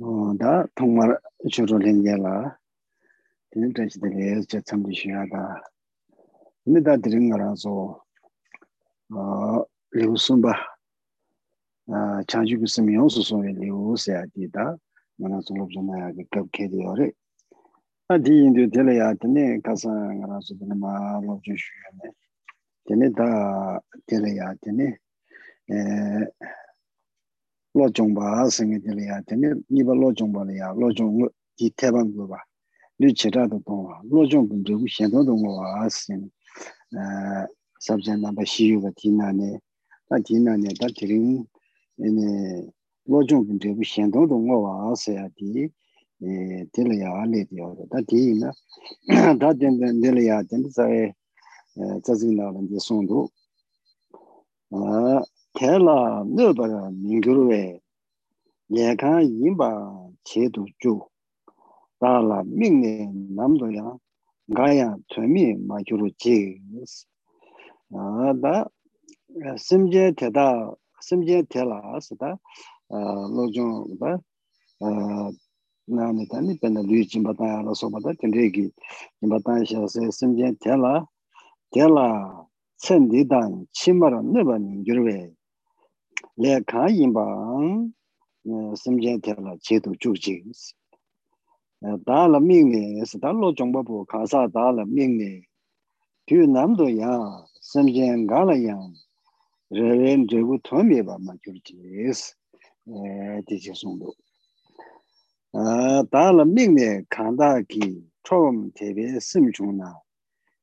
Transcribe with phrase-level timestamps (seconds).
[0.00, 1.18] 어, 다 통말
[1.50, 2.58] 주로 랭게라.
[3.50, 5.62] 되는 전시들이 제 참지 쉬하다.
[6.64, 8.02] 근데 다 드린 거라서
[9.10, 10.52] 어, 리우스바
[11.90, 14.76] 아, 자주 있으면 요소소에 리우스야 되다.
[15.18, 17.12] mana solo jona ya ge kap ke de yore
[18.08, 21.40] a di yin de de ya de ne ka sa nga su de ma lo
[21.42, 22.08] ju shu ya ne
[22.86, 24.88] de ne da de le ya de ne
[25.66, 26.26] eh
[27.75, 31.27] lo chongpa singe tili ya, tene nipa lo chongpa li ya, lo chong
[31.57, 32.39] di tepan gu ba,
[32.99, 36.29] lu chira do tongwa, lo chong gu mrigu shen to tongwa wa singe,
[36.93, 37.45] eh,
[37.79, 39.59] sabzhan namba shiyu ba di na ne,
[40.07, 41.45] ta di na ne, ta tiring,
[43.09, 45.65] lo chong gu mrigu shen to tongwa wa siya di,
[46.21, 48.53] eh, tili ya le di ya, ta di ina,
[49.39, 51.09] ta tende tili ya, tende sawe,
[51.75, 53.29] eh, tsazi na lante song do,
[54.73, 55.21] ah,
[55.57, 57.61] tēlā nirpa mīngyurwe
[58.73, 59.69] yēkā yīmbā
[60.29, 60.93] chēdu chū
[62.01, 63.85] tālā mīngne namdo yā
[64.57, 66.95] gāyā tuamī māgyuru chīs
[68.45, 68.55] dā
[69.67, 70.47] simjē tētā
[71.09, 72.33] simjē tēlā sitā
[73.37, 74.17] lōchōng dā
[75.99, 78.65] nāmi tāni pēnā lū jīmbā tāyā rā sōpa dā tēndrē kī
[79.21, 80.95] jīmbā tāyā shā sē simjē tēlā
[81.75, 82.09] tēlā
[82.81, 85.17] tsendī dāng chīmara nirpa mīngyurwe
[86.37, 87.25] le ka yin ba
[88.75, 90.43] sim je te la che du ju ji
[92.05, 95.17] da la ming ne sa da lo jong ba bu ka sa da la ming
[95.21, 95.47] ne
[96.27, 97.13] tu nam do ya
[97.61, 98.77] sim je ga la ya
[99.71, 101.77] re ren je gu thom ye ba ma ju ji
[102.09, 102.35] es
[103.47, 104.11] ti chi sung do
[106.11, 107.87] da la ming ne kan da ki
[108.27, 109.91] chom te be sim chung na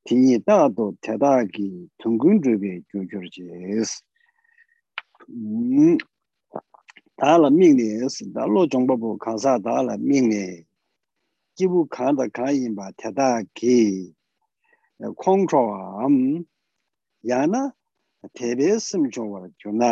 [0.06, 1.68] ti da do te da ki
[2.00, 3.44] tung gun ju be ju chur chi
[3.78, 3.90] es
[7.19, 10.27] Da la ming ne es, da lo chong pa bu ka sa da la ming
[10.33, 10.45] ne,
[11.55, 13.77] ji bu kan da ka yin ba te da ki
[15.21, 15.61] kong cho
[16.03, 16.15] am,
[17.29, 17.61] ya na
[18.35, 19.91] te be sim chung wa gyu na,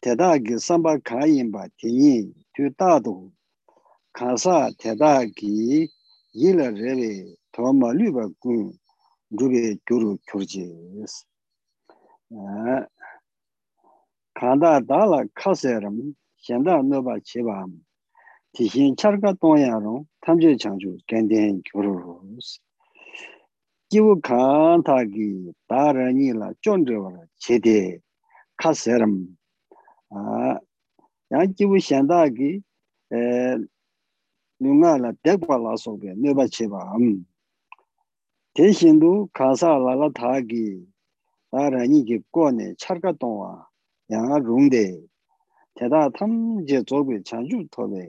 [0.00, 3.32] 테다기 삼바 카인바 티니 튜타도
[4.12, 5.88] 카사 테다기
[6.34, 8.72] 일레레 토마리바 구
[9.36, 11.26] 두게 교루 교르지스
[12.30, 12.86] 아
[14.39, 15.97] kāndā dāla kāsē rāṁ
[16.45, 17.73] xiāndā nōpa chīpa rāṁ
[18.57, 22.47] tī xīn chārka tōngyā rōng tamchē chāngchū gāndēn gyōrō rōs
[23.93, 25.27] jīwū kāntā kī
[25.69, 27.77] dā rāñī lā chōndrā wā rā chēdē
[28.61, 29.13] kāsē rāṁ
[31.33, 32.51] yā jīwū xiāndā kī
[34.63, 37.05] lūngā lā dēkwa lā sōkbē nōpa chīpa rāṁ
[38.57, 40.65] tē xīndū kāsā lā lā tā kī
[41.53, 43.53] dā rāñī kī kōne chārka tōngyā
[44.11, 44.85] yaa rungde
[45.75, 46.31] teta tam
[46.67, 48.03] je zogwe chanchu tobe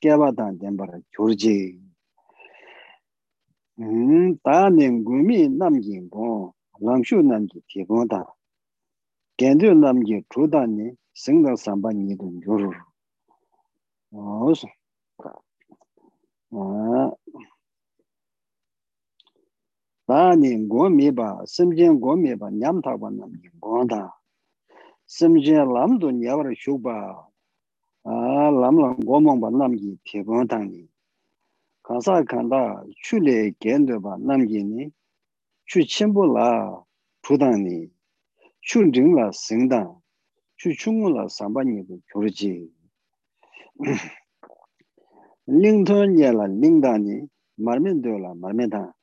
[0.00, 1.56] kyaba dan denpara gyurje
[3.78, 6.52] mm, taa nen gumi namgin gong
[6.86, 8.22] langshu namgi tigon da.
[9.38, 10.86] Gendu namgi chuda ni
[11.22, 12.76] singda samba nidun gyurur
[14.48, 14.68] osu
[20.08, 24.02] taa nen gong miba simjen gong miba nyamtakwa namgin gong da.
[25.07, 27.29] 심진 고미바 냠타바 남기 고다 심진 람도 냐버 쇼바
[28.05, 30.87] 아 람람 고몽바 남기 대본당니
[31.83, 34.91] 가사 간다 출레 겐드바 남기니
[35.65, 36.83] 추 침불라
[37.23, 37.89] 부당니
[38.61, 39.93] 춘증라 생당
[40.57, 42.71] chu chungu la samba nyibu kyurji.
[45.47, 47.27] Lington nye la lingda ni
[47.57, 48.93] marmen do la marmen da,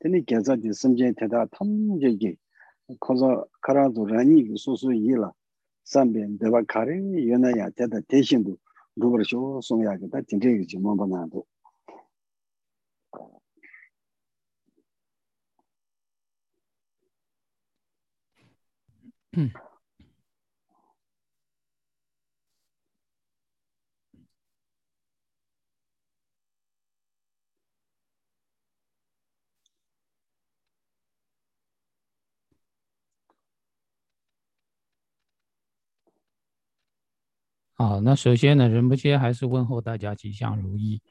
[0.00, 2.32] teni kesa di simje teta tamje gi,
[2.98, 5.32] kozo karazu rani ki susu yi la
[5.82, 8.58] sanben dewa kari yona ya teta teshindu
[8.96, 11.46] rubar sho songya ki ta tindayi chi momba nandu.
[19.34, 19.50] Hmm.
[37.78, 41.02] 好，那首先呢，仁波切还是问候大家吉祥如意。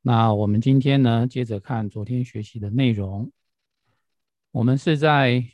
[0.00, 3.32] 那我们今天呢，接着看昨天学习的内容。
[4.52, 5.44] 我们是在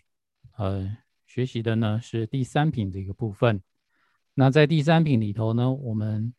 [0.59, 0.95] 呃
[1.25, 3.63] 学习的呢是第三品这个部分。
[4.35, 6.35] 那在第三品里头呢，我们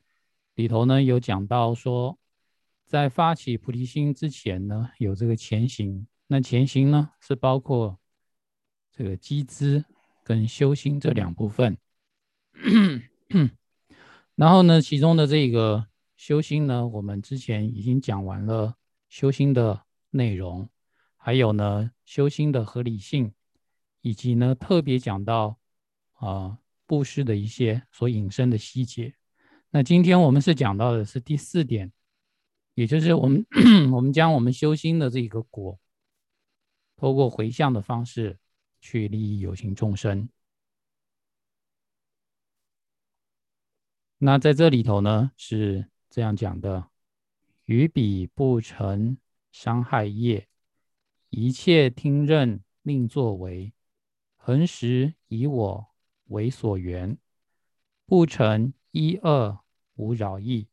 [0.54, 2.20] 里头呢有讲到说，
[2.86, 6.06] 在发起菩提心之前呢，有这个前行。
[6.28, 7.98] 那前行呢是包括
[8.92, 9.84] 这个机资
[10.24, 11.76] 跟修心这两部分。
[14.36, 15.88] 然后呢，其中的这个
[16.18, 18.76] 修心呢，我们之前已经讲完了
[19.08, 20.68] 修心的内容，
[21.18, 23.32] 还有呢修心的合理性，
[24.02, 25.60] 以及呢特别讲到
[26.14, 26.58] 啊
[26.88, 29.14] 布施的一些所引申的细节。
[29.70, 31.92] 那今天我们是讲到的是第四点，
[32.74, 33.46] 也就是我们
[33.92, 35.80] 我们将我们修心的这个果，
[36.96, 38.40] 透过回向的方式
[38.82, 40.28] 去利益有情众生。
[44.26, 46.88] 那在这里头呢，是这样讲的：
[47.66, 49.18] 于彼不成
[49.52, 50.48] 伤害业，
[51.30, 53.74] 一切听任令作为，
[54.38, 55.88] 恒时以我
[56.28, 57.18] 为所缘，
[58.06, 59.60] 不成一二
[59.96, 60.70] 无扰意。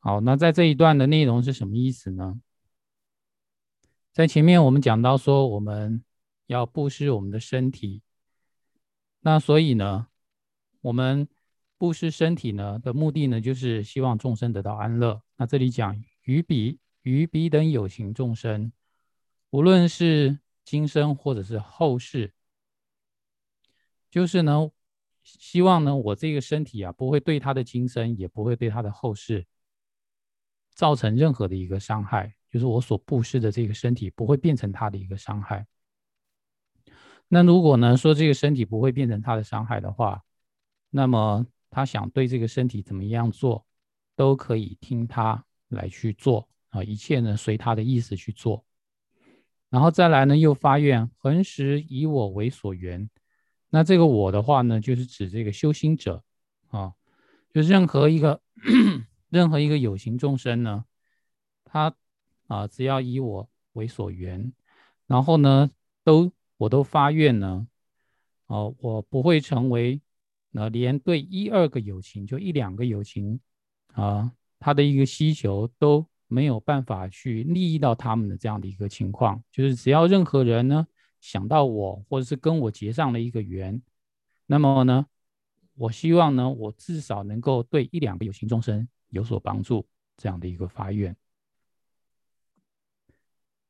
[0.00, 2.40] 好，那在这一段的内容是什么意思呢？
[4.12, 6.02] 在前面我们讲到说，我们
[6.46, 8.02] 要布施我们的身体，
[9.20, 10.08] 那所以呢，
[10.80, 11.28] 我们。
[11.78, 15.20] 布施身体呢的目的呢，就是希望众生得到安乐。
[15.36, 18.72] 那这里讲于彼于彼等有情众生，
[19.50, 22.32] 无论是今生或者是后世，
[24.10, 24.70] 就是呢，
[25.22, 29.46] 希望呢，我这个身体啊，不会对他的今生，也不会对他的后世
[30.74, 32.34] 造成任何的一个伤害。
[32.50, 35.66] 就是我所布施的这个身体，不会变成他的一个伤害。
[37.28, 40.24] 那如果呢说这个身体不会变成他的伤害的话，
[40.88, 41.46] 那么。
[41.76, 43.66] 他想对这个身体怎么样做，
[44.14, 48.64] 都可以听他来去做啊，一切呢随他的意思去做。
[49.68, 53.10] 然后再来呢，又发愿恒时以我为所缘。
[53.68, 56.24] 那这个我的话呢，就是指这个修心者
[56.68, 56.94] 啊，
[57.52, 58.40] 就任何一个
[59.28, 60.86] 任何一个有形众生呢，
[61.62, 61.94] 他
[62.46, 64.50] 啊只要以我为所缘，
[65.06, 65.70] 然后呢
[66.02, 67.68] 都我都发愿呢，
[68.46, 70.00] 哦，我不会成为。
[70.58, 73.38] 那连对一二个友情，就一两个友情，
[73.92, 80.86] 啊，他的一个需求都没有办法去利益到他们的这样的一个情况，就是只要任何人呢
[81.20, 83.82] 想到我，或者是跟我结上了一个缘，
[84.46, 85.06] 那么呢，
[85.74, 89.86] 我希望呢，我至少能够对一两个有情众生有所帮助，
[90.16, 91.14] 这样的一个发愿。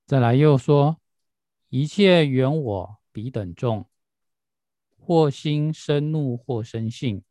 [0.07, 1.01] 再来又说，
[1.69, 3.85] 一切缘我彼等众。
[5.07, 7.23] 或心生怒，或生性，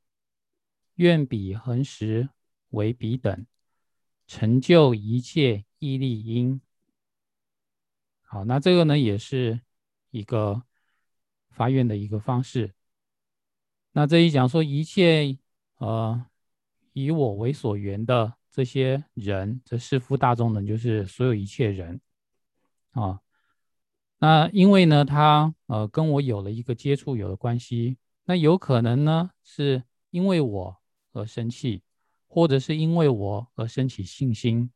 [0.94, 2.30] 愿彼恒时
[2.70, 3.46] 为彼等
[4.26, 6.62] 成就一切义利因。
[8.22, 9.60] 好，那这个呢，也是
[10.10, 10.64] 一个
[11.50, 12.74] 发愿的一个方式。
[13.92, 15.38] 那这一讲说，一切
[15.80, 16.26] 呃
[16.94, 22.00] 以我为所缘的这些人，这世夫大众呢，就是所有一切人
[22.92, 23.20] 啊。
[24.26, 30.78] 那因为呢，他呃跟我有了一个接触，有了关系，那有可能呢是因为我
[31.12, 31.84] 而生气，
[32.26, 34.72] 或者是因为我而升起信心。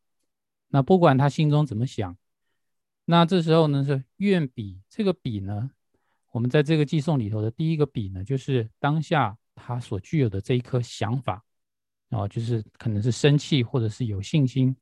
[0.68, 2.16] 那不管他心中怎么想，
[3.06, 5.72] 那这时候呢是愿比这个比呢，
[6.30, 11.44] 我们在这个寄送里头的第一个比呢，就是当下他所具有的这一颗想法，
[12.10, 14.76] 啊，就是可能是生气，或者是有信心，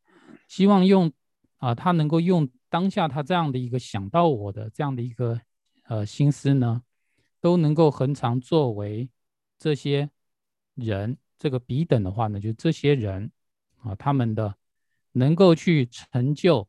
[0.47, 1.11] 希望用
[1.59, 2.49] 啊他能够用。
[2.71, 5.41] 当下他这样的一个想到我的这样的一个
[5.85, 6.83] 呃心思呢，
[7.41, 9.09] 都能够恒常作为
[9.59, 10.11] 这些
[10.75, 13.33] 人这个彼等的话呢，就这些人
[13.79, 14.55] 啊，他们的
[15.13, 16.69] 能够去成就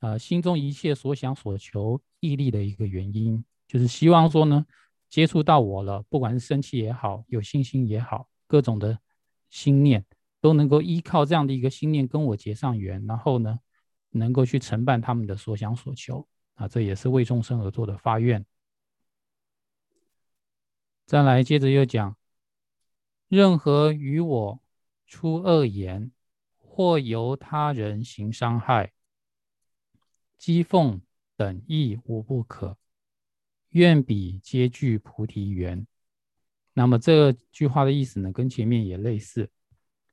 [0.00, 4.66] 啊心中一切所想所求毅力的一个原因，就是希望说呢，
[5.08, 8.98] 接触到我了，不管是生气也好，有信心也好，各种的
[9.48, 10.04] 心念
[10.40, 13.60] 都能够依靠这样的一个心念跟我结上缘，然后呢。
[14.10, 18.44] 能够去承办他们的所想所求啊，这也是为众生而做的发愿。
[21.06, 22.16] 再来，接着又讲，
[23.28, 24.60] 任何与我
[25.06, 26.10] 出恶言，
[26.56, 28.92] 或由他人行伤害、
[30.38, 31.00] 讥讽
[31.36, 32.76] 等亦无不可。
[33.70, 35.86] 愿彼皆具菩提缘。
[36.72, 39.50] 那么这句话的意思呢，跟前面也类似，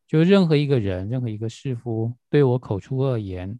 [0.07, 3.59] 就任何一个人、任何一个士夫对我口出恶言，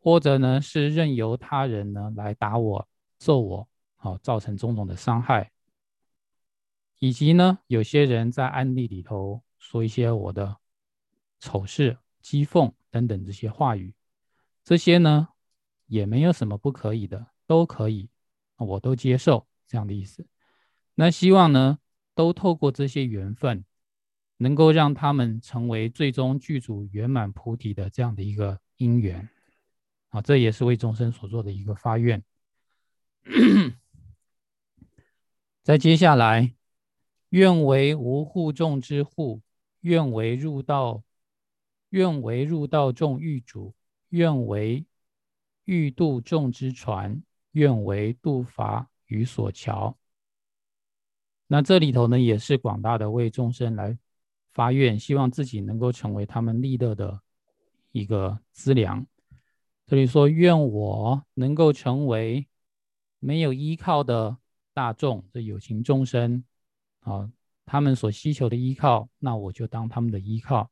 [0.00, 2.88] 或者呢是任由他人呢来打我、
[3.18, 5.52] 揍我，好造成种种的伤害，
[6.98, 10.56] 以及呢有些人在暗地里头说一些我的
[11.38, 13.94] 丑事、讥讽等等这些话语，
[14.64, 15.28] 这些呢
[15.86, 18.08] 也没有什么不可以的，都可以，
[18.56, 20.26] 我都接受这样的意思。
[20.96, 21.78] 那希望呢？
[22.12, 23.64] 都透过这些缘分，
[24.36, 29.26] 能够让他们成为最终剧组圆满菩提的这样的一个因缘
[30.10, 32.22] 啊，这也是为众生所做的一个发愿。
[35.62, 36.54] 在接下来，
[37.28, 39.40] 愿为无护众之护，
[39.80, 41.02] 愿为入道，
[41.90, 43.74] 愿为入道众欲主，
[44.08, 44.84] 愿为
[45.64, 49.96] 欲度众之船，愿为度筏与所桥。
[51.46, 53.96] 那这里头呢，也是广大的为众生来
[54.52, 57.20] 发愿，希望自己能够成为他们利乐的
[57.92, 59.06] 一个资粮。
[59.90, 62.46] 这里说，愿我能够成为
[63.18, 64.36] 没有依靠的
[64.72, 66.44] 大众，这有情众生
[67.00, 67.28] 啊，
[67.66, 70.70] 他们所需求的依靠，那我就当他们的依靠。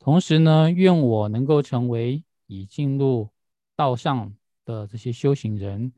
[0.00, 3.30] 同时呢，愿我能够成为已进入
[3.76, 5.92] 道上的这些修行人，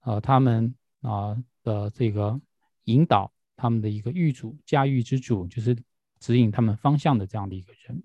[0.00, 2.38] 啊，他们啊的这个。
[2.86, 5.74] 引导他们的一个御主、驾驭之主，就是
[6.18, 8.02] 指引他们方向的这样的一个人。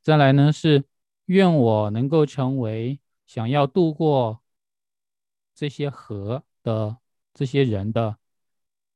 [0.00, 0.84] 再来呢，是
[1.28, 4.40] 愿我能够成为想要渡过
[5.54, 6.98] 这些河的
[7.32, 8.18] 这些人的，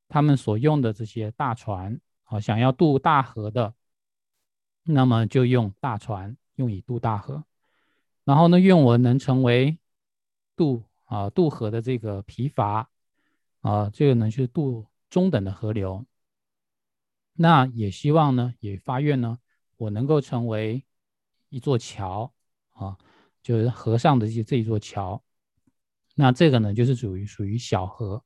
[0.07, 3.73] 他们所用的这些大船啊，想要渡大河的，
[4.83, 7.43] 那么就用大船用以渡大河。
[8.23, 9.77] 然后呢，愿我能成为
[10.55, 12.89] 渡啊渡河的这个疲乏。
[13.61, 16.05] 啊，这个呢是渡中等的河流，
[17.31, 19.39] 那也希望呢，也发愿呢，
[19.77, 20.83] 我能够成为
[21.53, 22.33] 一座桥
[22.71, 22.97] 啊，
[23.43, 25.23] 就是河上的这这一座桥。
[26.15, 28.23] 那这个呢，就是属于属于小河。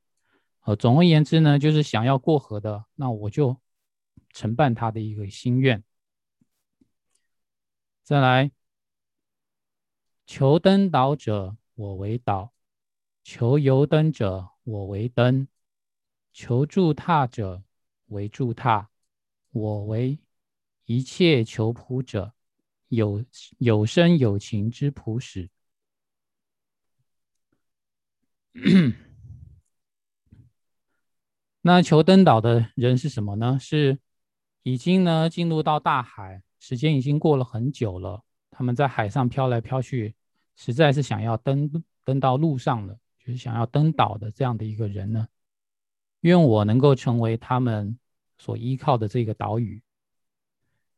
[0.62, 3.60] 呃，总而言之呢，就是想要过河的，那我就
[4.29, 5.84] 承办他的一个心愿。
[8.03, 8.51] 再来，
[10.25, 12.53] 求登岛者，我为岛；
[13.24, 14.51] 求游登者。
[14.63, 15.48] 我为灯，
[16.34, 17.63] 求助他者
[18.07, 18.89] 为助他，
[19.51, 20.19] 我为
[20.84, 22.34] 一切求普者，
[22.89, 23.24] 有
[23.58, 25.50] 有生有情之普使。
[31.62, 33.58] 那求登岛的人是什么呢？
[33.60, 34.00] 是
[34.63, 40.15] 已经呢进入到大海，时间已经过了很久了，他们在海上飘来飘去，
[40.56, 42.98] 实在是想要登登到路上了。
[43.20, 45.27] 就是想要登岛的这样的一个人呢，
[46.22, 48.00] 愿我能够成为他们
[48.38, 49.84] 所依靠的这个岛屿。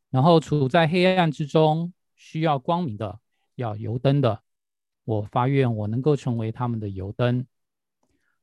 [0.09, 3.19] 然后处在黑暗之中，需要光明的，
[3.55, 4.41] 要油灯的，
[5.05, 7.45] 我发愿我能够成为他们的油灯。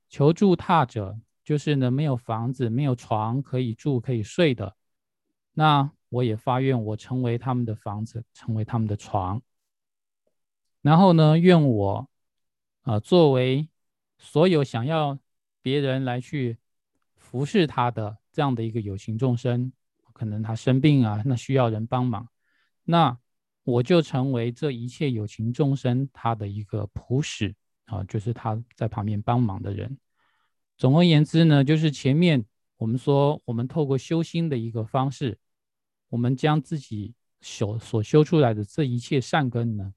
[0.09, 4.77] 求助他者，就是呢没有房子、没有床可以住、可以睡的，
[5.53, 9.43] 那我也发愿我成为他们的房子，成为他们的床。
[10.83, 12.09] 然后呢，愿我
[12.83, 13.69] 啊作为。
[14.19, 15.19] 所有想要
[15.61, 16.57] 别人来去
[17.17, 19.71] 服侍他的这样的一个有情众生，
[20.17, 22.27] 可能他生病啊，那需要人帮忙，
[22.85, 23.19] 那
[23.65, 27.55] 我就成为这一切有情众生他的一个仆使
[27.85, 29.99] 啊，就是他在旁边帮忙的人。
[30.79, 32.43] 总而言之呢，就是前面
[32.79, 35.39] 我们说，我们透过修心的一个方式，
[36.09, 39.93] 我们将自己修所修出来的这一切善根呢，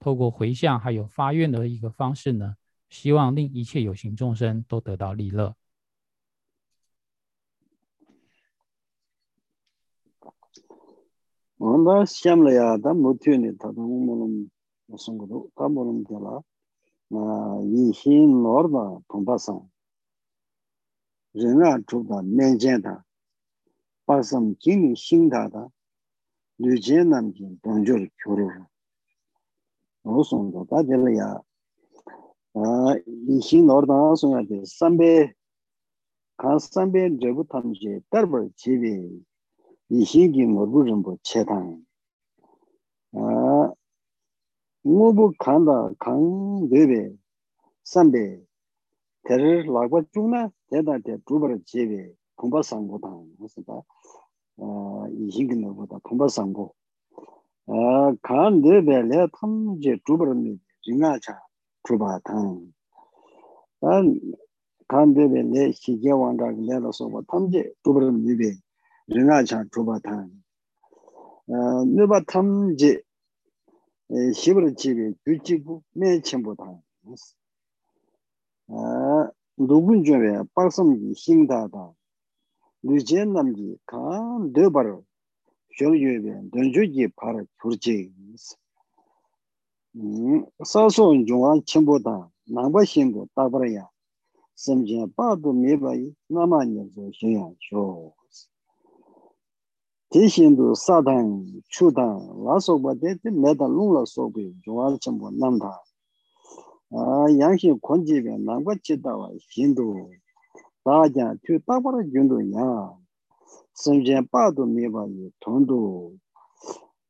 [0.00, 2.56] 透过回向还有发愿的一个方式呢。
[2.88, 5.54] 希望令一切有情众生都得到利乐。
[11.62, 14.50] 온다 시험려야 다 못히니 다도 몸은
[14.86, 16.40] 무슨 거도 다 모름 되라
[17.08, 17.92] 나이
[18.26, 19.68] 노르바 톰바상
[21.38, 23.04] 제가 주다 내젠다
[24.06, 25.68] 빠섬 진이 신다다
[26.56, 28.48] 류제 남긴 동절 교류
[30.02, 31.42] 노송도 다 될야
[32.54, 35.34] 아이 신노르다 송야데 삼베
[36.38, 39.22] 간삼베 제부 탐제 더버 제비
[39.89, 41.83] 이신기 노르부 뭐 체당
[43.13, 43.71] 아
[44.81, 47.11] 무부 칸다 칸 베베
[47.83, 48.45] 삼베
[49.23, 53.81] 테르 라고 주나 대다데 두버 지비 공부 상고다 무슨 봐
[54.57, 56.73] 어, 이hin긴 거보다 공부 상고
[57.67, 61.39] 어, 간데베 레 탐제 주버는 진가차
[61.83, 62.73] 주바탄
[63.81, 64.21] 단
[64.87, 68.53] 간데베 레 시제 왕가 레로서 뭐 탐제 주버는 미베
[69.10, 70.30] ringa cha chupa tang.
[71.48, 73.02] Nuba tam je
[74.34, 76.82] shibra chibi gyu chibu me chenpo tang.
[79.58, 81.94] Lugun chunwe paksam ki shingda tang.
[82.84, 85.02] Lujen nam ki kaan dobar
[85.76, 88.12] shol yuebe donjo ki para gyurje.
[90.64, 93.86] Saso yunga chenpo tang, nangba shingo tabara ya.
[94.56, 95.94] Samjiya padu meba
[96.30, 98.14] nama nyazo shenya shoo.
[100.10, 105.72] Te shindu sadang, chudang, la sokpa te te meda lungla sokpi, yuwaal chambu namda.
[107.40, 110.10] Yangshin konjiwe nangwa chidawa shindu,
[110.86, 112.68] dajan tu takwara yundu ya,
[113.74, 116.18] sanjen padu miwa yu tundu.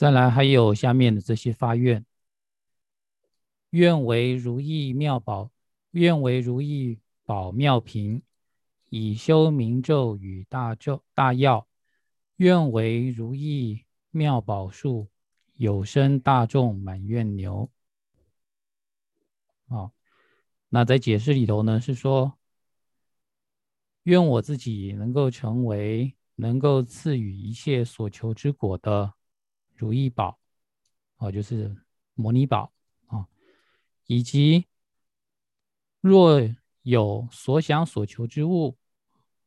[0.02, 2.04] 再来，还有下面的这些发愿。
[3.77, 5.51] 愿为如意妙宝，
[5.91, 8.23] 愿为如意宝妙瓶，
[8.89, 11.69] 以修明咒与大咒大药。
[12.37, 15.11] 愿为如意妙宝树，
[15.57, 17.71] 有生大众满愿牛。
[19.69, 19.93] 好，
[20.71, 22.39] 那在解释里头呢，是说，
[24.05, 29.13] 愿我自己能够成为能够赐予一切所求之果的
[29.75, 30.39] 如意宝，
[31.19, 31.77] 哦，就是
[32.15, 32.73] 摩尼宝。
[34.07, 34.67] 以及
[36.01, 36.41] 若
[36.83, 38.77] 有所想所求之物，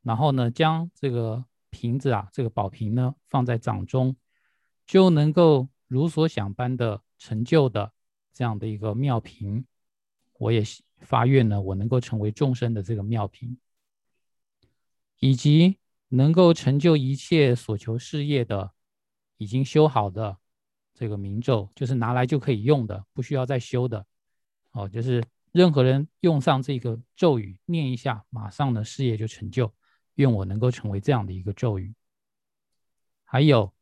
[0.01, 4.15] 然后呢，将这个瓶子啊，这个宝瓶呢，放在掌中，
[4.85, 7.93] 就能够如所想般的成就的
[8.33, 9.65] 这样的一个妙瓶。
[10.37, 10.63] 我也
[10.99, 13.57] 发愿呢，我能够成为众生的这个妙瓶，
[15.19, 18.71] 以及能够成就一切所求事业的，
[19.37, 20.37] 已经修好的
[20.93, 24.05] 这个明咒，就是拿来就可以用的，不需要再修的。
[24.71, 29.73] 哦，就是任何人用上这个咒语，念一下，马上呢事业就成就。
[30.15, 31.93] 愿我能够成为这样的一个咒语。
[33.23, 33.73] 还有，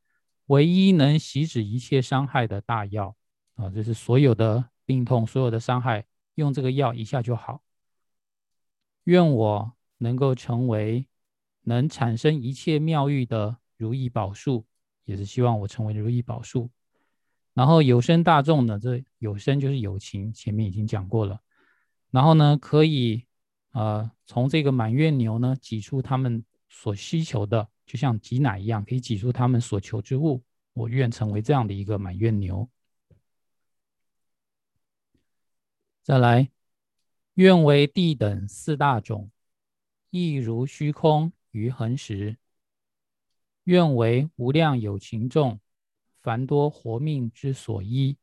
[0.46, 3.16] 唯一能洗止一切伤害的大药
[3.56, 7.64] 啊，就是所有的病痛、所有的伤害，用这个药一下就好。
[9.06, 11.08] 愿我能够成为
[11.62, 14.66] 能产生一切妙玉的如意宝树，
[15.06, 16.70] 也是希望我成为如意宝树。
[17.58, 21.42] 然后有生大众呢，这有生就是有情，前面已经讲过了。
[22.12, 23.26] 然后呢，可以
[23.72, 30.44] 呃从这个满月牛呢挤出他们所需求的，就像挤奶一样，可以挤出他们所求之物。
[30.74, 32.70] 我愿成为这样的一个满月牛。
[36.04, 36.52] 再来，
[37.34, 39.32] 愿为地等四大种，
[40.12, 42.38] 亦如虚空于恒时。
[43.64, 45.60] 愿为无量有情众。
[46.28, 48.18] 凡多活命之所依。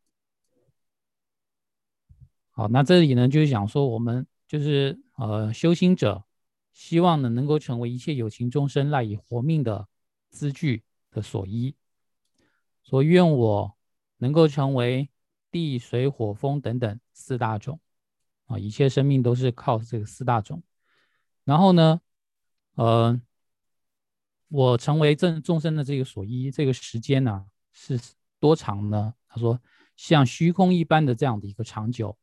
[2.51, 6.23] 好，那这里呢，就是讲说，我们就是呃修行者，
[6.75, 9.89] 希望呢能够成为一切有情众生赖以活命的
[10.29, 11.75] 资具的所依。
[12.83, 13.75] 所愿我
[14.19, 15.09] 能够成为
[15.51, 17.81] 地水火风等等四大种
[18.45, 20.63] 啊，一切生命都是靠这个四大种。
[21.45, 22.03] 然后呢，
[22.75, 23.19] 呃，
[24.49, 27.47] 我成为正众生的这个所依，这个时间呢？
[27.75, 28.01] 是
[28.41, 29.13] 多长呢？
[29.29, 29.61] 他说，
[29.97, 32.17] 像虚空一般的这样的一个长久，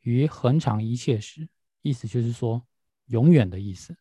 [0.00, 1.48] 于恒长一切时，
[1.82, 2.66] 意思就是说
[3.06, 3.94] 永远的意思，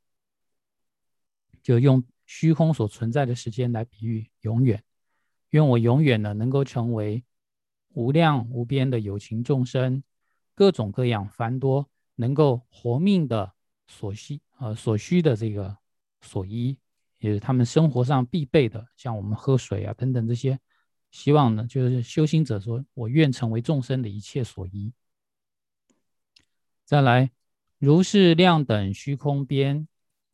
[1.61, 4.83] 就用虚空所存在的时间来比喻永远。
[5.49, 7.23] 愿我永远呢能够成为
[7.89, 10.03] 无量无边的有情众生，
[10.55, 13.53] 各种各样繁多，能够活命的
[13.87, 15.77] 所需呃所需的这个
[16.21, 16.77] 所依，
[17.19, 20.59] 也是他们生活上必备的，像我们喝水啊等等这些，
[21.13, 24.91] 希望呢就是修行者说，我愿成为众生的一切所依。
[26.83, 27.31] 再来，
[27.77, 29.87] 如是量等虚空边，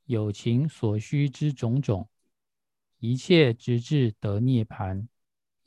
[0.06, 2.08] 有情所需之种种，
[3.00, 5.08] 一切直至得涅盘。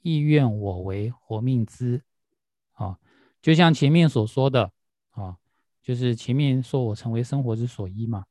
[0.00, 2.02] 亦愿我为活命资，
[2.72, 2.98] 啊，
[3.40, 4.72] 就像前面所说的
[5.10, 5.36] 啊，
[5.80, 8.24] 就是前面说我成为生活之所依嘛。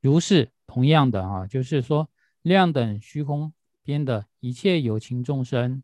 [0.00, 2.08] 如是同样的啊，就是说
[2.42, 5.82] 量等虚空边的一切有情众生，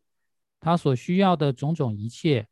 [0.63, 2.47] 他所需要的种种一切，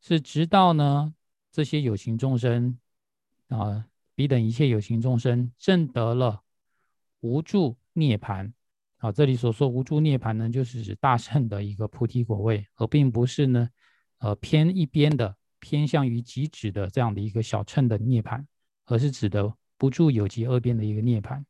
[0.00, 1.12] 是直到呢
[1.50, 2.78] 这些有情众生
[3.48, 3.84] 啊，
[4.14, 6.44] 彼等一切有情众生证得了
[7.18, 8.52] 无助涅槃
[8.98, 13.68] 啊，这里所说无助涅槃呢，就是指大圣的一个菩提果位，而并不是呢，
[14.18, 18.46] 呃偏一边的偏向于极止的这样的一个小乘的涅槃，
[18.84, 21.44] 而是指的不住有极二边的一个涅槃。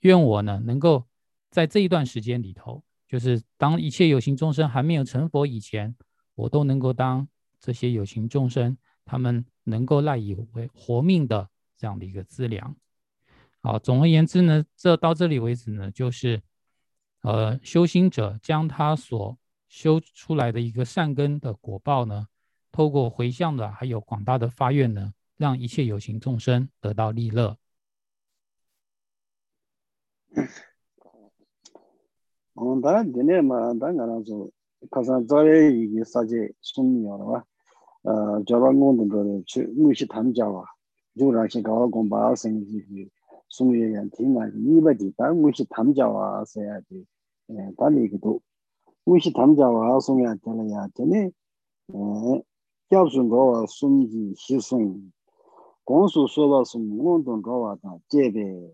[0.00, 1.06] 愿我呢，能够
[1.50, 5.96] 在这一段时间里头，就是当一切有情众生还没有成佛以前，
[6.34, 7.26] 我都能够当
[7.58, 12.76] 这些有情众生他们能够赖以为活命的这样的一个资粮。
[13.62, 16.40] 好，总而言之呢，这到这里为止呢，就是。
[17.22, 22.28] 呃，修行者将他所修出来的一个善根的果报呢，
[22.72, 27.58] 透过回向的还有广大的发愿呢，让一切有情众生得到利乐。
[32.60, 34.48] 온다 되네 마다 가라서
[34.90, 37.44] 가서 저래 이게 사제 숨이여라.
[38.04, 39.44] 아 저랑은 그런
[39.76, 40.64] 무시 담자와.
[41.18, 43.08] 조라시 가와 공부 생기기
[43.48, 44.48] 숨이yan 팅아.
[44.54, 45.32] 이바디 다.
[45.32, 47.04] 무시 담자와 써야지
[47.76, 48.40] 달리기도
[49.04, 51.30] 무시 담자와 숨이야 되냐 되네
[51.92, 52.40] 어
[52.90, 55.10] 겹순 거와 숨기 시송
[55.84, 57.96] 공수 소바 숨 운동 거와 다.
[58.08, 58.70] 제베.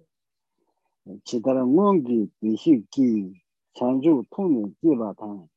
[1.24, 3.45] 기타랑 원기 비식기.
[3.76, 5.48] chanchu thungi jiba tang,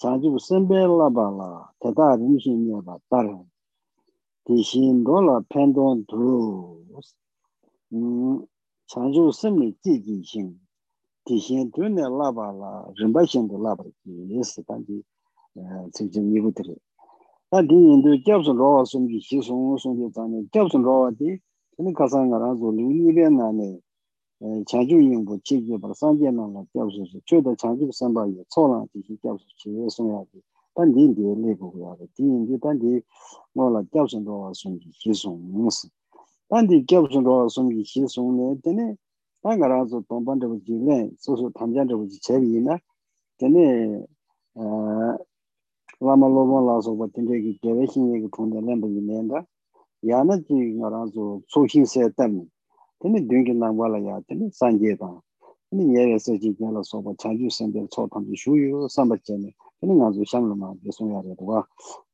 [0.00, 3.26] chanchu senpe laba la teta rinshi nyeba tar,
[4.44, 7.14] di shin dola pendon dhus,
[8.90, 10.48] chanchu senme jiji shin,
[11.24, 15.02] di shin dhune laba la rinpa shin do laba ki yesi tangi
[15.92, 16.76] tsikchim eh, yibu tiri.
[17.50, 21.40] Ta di yindu gyabsun rawa sumji shi sungu sumji tani, gyabsun rawa di,
[21.76, 23.82] tani kasanga razo lingi be nani,
[24.66, 26.96] 자주 인부 지게 벌 상제만을 껴서
[27.26, 30.40] 최대 자주 선바에 초랑 지시 껴서 지에 송야지
[30.74, 33.02] 단디 내내 보고야 디인지 단디
[33.54, 34.70] 뭐라 껴선도 와서
[35.00, 35.88] 지송 무스
[36.48, 38.94] 단디 껴선도 와서 지송네 때네
[39.42, 42.78] 당가라서 동반도 지네 소소 담장도 지 제비나?
[43.38, 44.04] 때네
[44.54, 45.18] 어
[45.98, 49.44] 라마로만라서 버튼데기 개베신이 그 돈을 낸다
[50.06, 52.46] 야나지 나라서 소신세 때문에
[53.00, 55.20] tene dungi nangwa la ya tene sanje tang.
[55.70, 59.54] Tene nyewe seji nyala soba chanju sende tso tangji shuyo samba chene.
[59.80, 61.66] Tene nga zu shamla ma besung ya redwa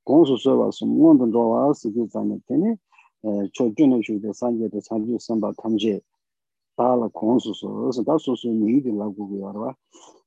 [0.07, 2.79] gongsu soba su mungondon rowa siji zane tene
[3.53, 6.03] cho juno shuyo sanje de chanju samba tamje
[6.77, 9.75] tala gongsu so se da su su nyingi di la gugu ya rwa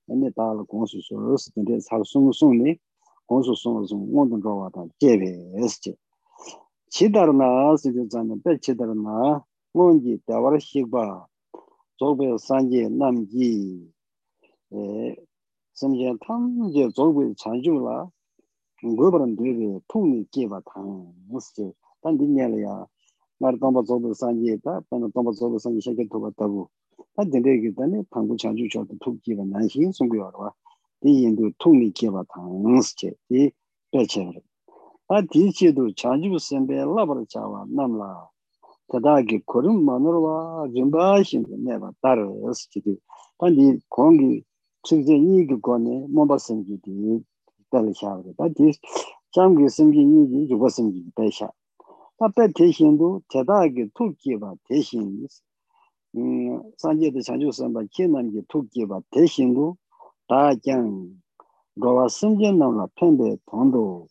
[0.08, 2.80] tene tala gongsu so se tene sal sung sung ne
[3.30, 5.30] gongsu sung su mungondon rowa tang jebe
[5.62, 5.98] es che
[6.90, 9.44] chidarna siji zane pe chidarna
[9.78, 11.28] ngonji dawar shikba
[12.00, 13.86] zogbe sanje namji
[15.74, 18.10] samjian tamje zogbe chanjula
[18.84, 22.88] ngobaran dhwebe pungni jeba tang musje tan dinyala ya
[23.40, 26.66] ngar tamba zogbe sanje ta pena tamba zogbe sanje shake toba tabu
[27.16, 30.54] tan dindegi tani pangbu chanju chodo tuk jeba nanshin sungu yorwa
[31.02, 33.54] di yindu tungni jeba tang musje di
[33.92, 34.42] peche
[35.08, 38.30] Ta di chedu chanju senbe labar chawa namla
[38.90, 42.96] tadaagi korum manurwa rinpaa shinda neba taras chidi.
[43.40, 44.46] Tandi kongi
[44.86, 47.24] chikze igi kone momba semgi di
[47.72, 48.34] dali shaabri.
[48.38, 48.68] Tadi
[49.34, 51.50] chamgi semgi igi yuwa semgi di daisha.
[52.20, 55.28] Tabe te shindu tadaagi tukiba te shindu.
[56.78, 59.78] Sanje de chanchu samba kinamgi tukiba te shindu.
[60.30, 61.12] Taa kyang
[61.78, 64.08] rowa semgi namla penbe tondo.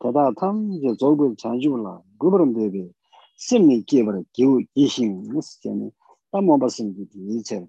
[0.00, 2.92] Tadaa tam je zogul chanchu la gubaram debi
[3.38, 5.92] 심이 개버 기우 이신 무스제니
[6.32, 7.06] 담모바신기
[7.38, 7.64] 이제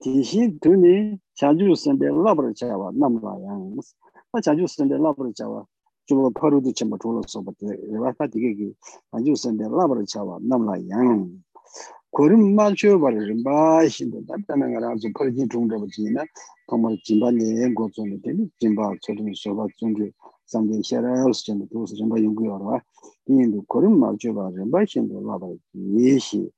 [0.00, 3.76] 디시 드니 자주 선데 라버 자와 남라양
[4.32, 5.64] 나 자주 선데 라버 자와
[6.04, 8.72] 주로 퍼루도 좀 돌아서 버데 와타 되게
[9.12, 11.30] 자주 선데 라버 자와 남라양
[12.10, 16.24] 고름 맞춰 버리는 바 신도 답다는 거라 좀 퍼진 중도 지나
[16.68, 20.10] 정말 진반에 고존이 되니 진바 저도 소바 중주
[20.44, 22.80] 상대 셔라스 좀 도서 좀 연구하러
[23.30, 24.50] 인도 그런 말죠 봐.
[24.72, 25.46] 바신도 라바
[25.98, 26.50] 예시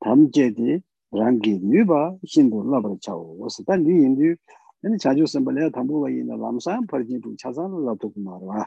[0.00, 3.44] 담제디 랑기 뉴바 신도 라바 차오.
[3.44, 4.34] 어스다 니인디
[4.82, 8.66] 아니 자주 선발에 담보가 있는 람산 퍼진도 차산을 라도 말아.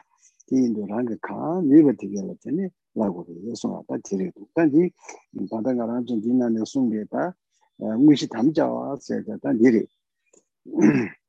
[0.52, 4.46] 인도 랑기 카 뉴바 되게라 되니 라고 예송하다 데리고.
[4.54, 4.90] 단지
[5.50, 7.34] 바다가랑 좀 지나는 송게다
[7.98, 9.86] 무시 담자와 세다 단지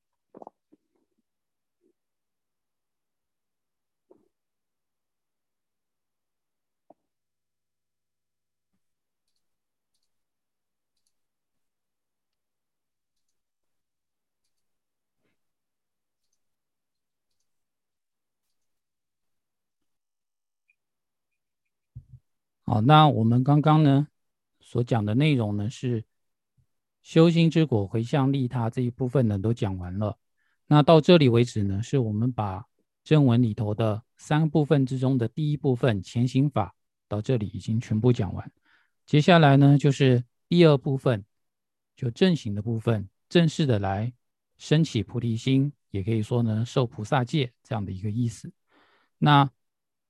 [22.72, 24.08] 好，那我们刚刚呢
[24.62, 26.06] 所讲的内容呢是
[27.02, 30.18] 修心之果回向利他这一部分呢都讲完了。
[30.68, 32.66] 那到这里为止呢，是我们把
[33.04, 36.74] 正文里头的三部分之中的第一部分前行法
[37.10, 38.50] 到这里已经全部讲完。
[39.06, 41.26] 接下来呢就是第二部分，
[41.98, 44.14] 就正行的部分，正式的来
[44.58, 48.50] 升起菩提心，也可以说呢受菩萨戒这样的一个意思。
[49.18, 49.52] 那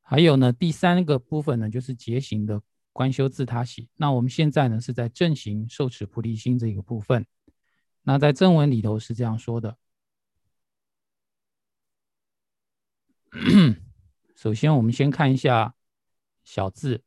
[0.01, 2.61] 还有呢，第三个部分呢，就是结行的
[2.91, 3.87] 观修自他喜。
[3.95, 7.25] 那我们现在呢，是在正行受持菩提心这个部分。
[8.03, 9.77] 那在正文里头是这样说的。
[14.35, 15.75] 首先，我们先看一下
[16.43, 17.03] 小字，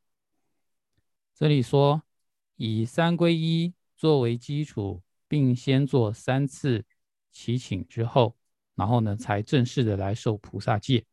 [1.35, 2.03] 这里说
[2.57, 6.87] 以三归一作为基础，并先做三次
[7.31, 8.37] 祈请之后，
[8.75, 11.05] 然后呢，才正式的来受菩萨戒。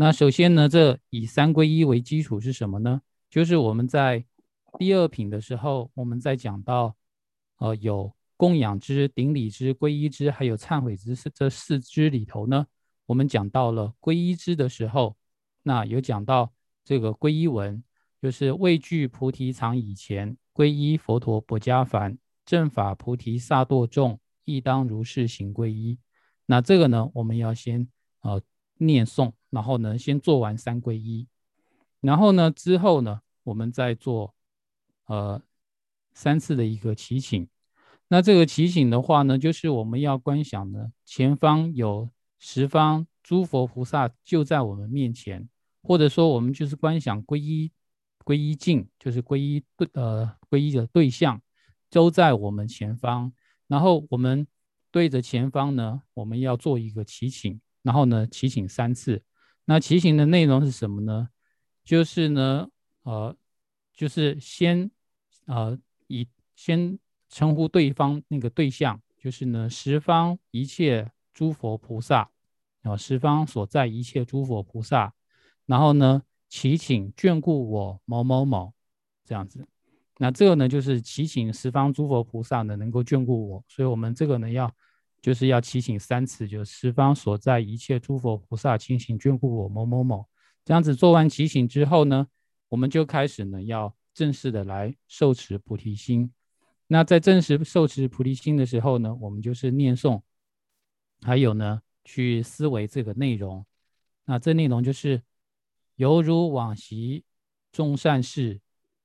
[0.00, 3.02] 那首先呢，这以三归一为基础是什么呢？
[3.28, 4.24] 就是我们在
[4.78, 6.94] 第二品的时候，我们在讲到，
[7.56, 12.64] 呃，有供养之、顶礼之、皈依之，还有忏悔之这四支里头呢，
[13.06, 15.16] 我们讲到了皈依之的时候，
[15.64, 16.52] 那有讲到
[16.84, 17.82] 这个皈依文，
[18.22, 25.98] 就是畏惧菩提藏以前，皈依佛陀不加凡，正法菩提萨埵众，亦当如是行皈依。
[26.46, 27.88] 那这个呢，我们要先
[28.20, 28.40] 呃
[28.78, 29.32] 念诵。
[29.50, 31.26] 然后呢，先做完三皈依，
[32.00, 34.34] 然后呢，之后呢，我们再做
[35.06, 35.40] 呃
[36.12, 37.48] 三次的一个祈请。
[38.08, 45.48] 那这个祈请的话呢，就是我们要观想呢，前方有十方诸佛菩萨就在我们面前，
[45.82, 47.72] 或者说我们就是观想皈依
[48.26, 51.40] 皈依境，就是皈依对呃皈依的对象
[51.88, 53.32] 都在我们前方。
[53.66, 54.46] 然后我们
[54.90, 59.22] 对着前方呢，我们要做一个祈请，然后呢，祈请三次。
[59.64, 61.28] 那骑行的内容是什么呢？
[61.84, 62.68] 就是呢，
[63.02, 63.36] 呃，
[63.92, 64.90] 就是先，
[65.46, 72.30] 呃，以先称呼对方那个对象，就是呢，十方一切诸佛菩萨，
[72.82, 75.12] 啊，十方所在一切诸佛菩萨，
[75.66, 78.72] 然后呢，祈请眷顾我某某某，
[79.24, 79.66] 这样子。
[80.16, 84.74] 那这个呢，就是祈请十方诸佛菩萨呢能够眷顾我，所以我们这个呢要。
[85.20, 90.28] 就是要祈请三次，就是十方所在一切诸佛菩萨，亲请眷顾我某某某。
[90.64, 92.28] 这样子做完祈请之后呢，
[92.68, 96.32] 我们就开始呢要正式的来受持菩提心。
[96.86, 100.22] 那在正式受持菩提心的时候呢，我们就是念诵，
[101.22, 103.66] 还有呢去思维这个内容。
[104.24, 105.22] 那这内容就是
[105.96, 107.24] 犹如往昔
[107.72, 108.60] 众善事，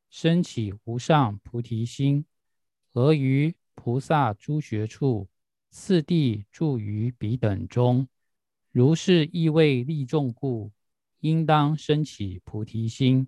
[0.09, 2.25] 升起无上菩提心，
[2.93, 5.27] 而于菩萨诸学处。
[5.73, 8.07] 次第住于彼等中，
[8.71, 10.71] 如是意为利众故，
[11.19, 13.27] 应当生起菩提心。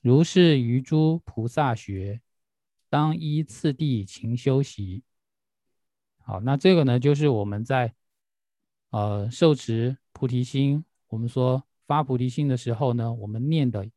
[0.00, 2.20] 如是于诸菩萨学，
[2.90, 5.04] 当依次第勤修习。
[6.18, 7.94] 好，那这个呢，就是我们在
[8.90, 13.88] 呃受持菩提心，我们说发菩提心的时候呢，我们念的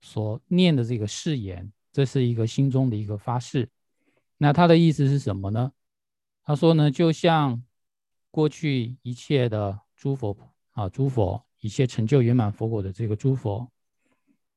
[0.00, 3.68] 所念的这个誓言，这是一个心中的一个发誓。
[4.38, 5.72] 那它的意思是什么呢？
[6.44, 7.62] 他说呢，就像
[8.30, 10.36] 过去一切的诸佛
[10.72, 13.70] 啊，诸佛一切成就圆满佛果的这个诸佛，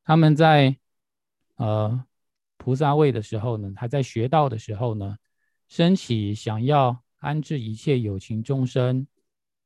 [0.03, 0.75] 他们在
[1.57, 2.03] 呃
[2.57, 5.17] 菩萨位的时候呢，还在学道的时候呢，
[5.67, 9.05] 升起想要安置一切有情众生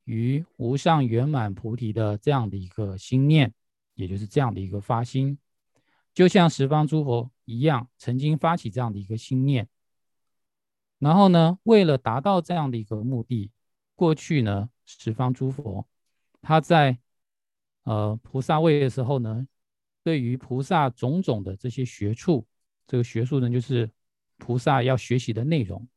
[0.04, 3.54] 于无上圆满菩提的这样的一个心念，
[3.94, 5.38] 也就是这样的一个发心，
[6.14, 9.70] 就像十方诸佛一样，曾经发起这样的一个心念。
[11.00, 13.52] 然后呢，为了达到这样的一个目的，
[13.96, 15.88] 过去呢，十方诸佛
[16.42, 17.00] 他在
[17.84, 19.48] 呃菩萨位的时候呢，
[20.04, 22.46] 对于菩萨种种的这些学处，
[22.86, 23.90] 这个学术呢，就是
[24.38, 25.88] 菩萨要学习的内容。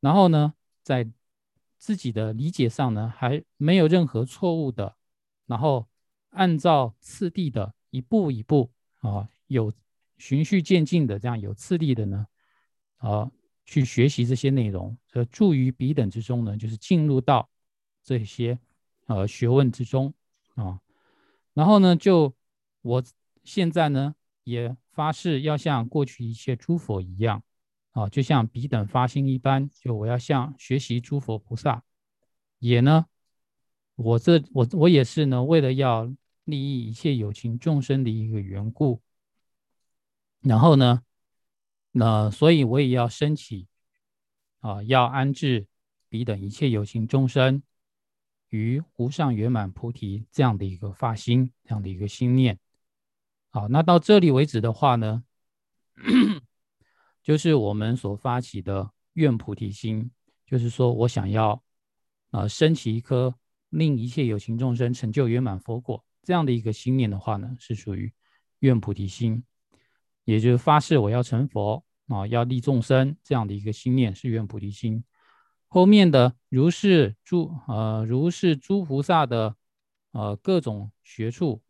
[0.00, 1.10] 然后呢，在
[1.76, 4.96] 自己的理解上呢，还没有任何错误的
[5.46, 5.88] 然后
[6.30, 9.72] 按照次第的一步一步啊，有
[10.18, 12.26] 循序渐进的这样有次第的呢，
[12.98, 13.30] 啊，
[13.68, 17.46] 去学习这些内容，这助于彼等之中呢，就是进入到
[18.02, 18.58] 这些
[19.08, 20.14] 呃学问之中
[20.54, 20.80] 啊。
[21.52, 22.34] 然后呢，就
[22.80, 23.04] 我
[23.44, 27.42] 现在呢也发誓要像过去一切诸佛一样
[27.90, 31.84] 啊，就像彼等发心一般，就我要像学习诸佛菩萨，
[32.58, 33.04] 也呢。
[33.96, 36.10] 我这我我也是呢，为了要
[36.44, 39.02] 利益一切有情众生的一个缘故，
[40.40, 41.02] 然后呢，
[41.92, 43.66] 那所以我也要升起
[44.60, 45.66] 啊，要安置
[46.08, 47.62] 彼等一切有情众生
[48.48, 52.58] 于无上圆满菩提这样的一个发心，这样的一个心念。
[53.50, 55.24] 好，那到这里为止的话呢，
[57.22, 60.10] 就是我们所发起的愿菩提心，
[60.46, 61.62] 就是说我想要
[62.30, 63.34] 啊，升起一颗。
[63.70, 68.10] 令一切有情众生成就圆满佛果，这样的一个心念的话呢，是属于
[68.60, 69.44] 愿菩提心，
[70.28, 75.02] 也就是发誓我要成佛啊，要利众生这样的一个心念是愿菩提心。
[75.68, 79.56] 后面的如是诸呃如是诸菩萨的
[80.12, 81.62] 呃各种学处，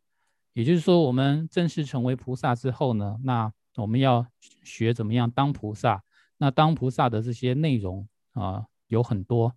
[0.55, 4.27] 也就是说我们正式成为菩萨之后呢，那我们要
[4.65, 6.03] 学怎么样当菩萨，
[6.39, 9.55] 那当菩萨的这些内容啊有很多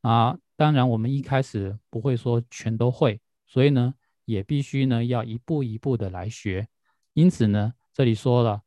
[0.00, 0.36] 啊。
[0.56, 6.66] 当然，我们一开始不会说全都会，所以呢，也必须呢要一步一步的来学。
[7.12, 8.60] 因此呢，这里说了，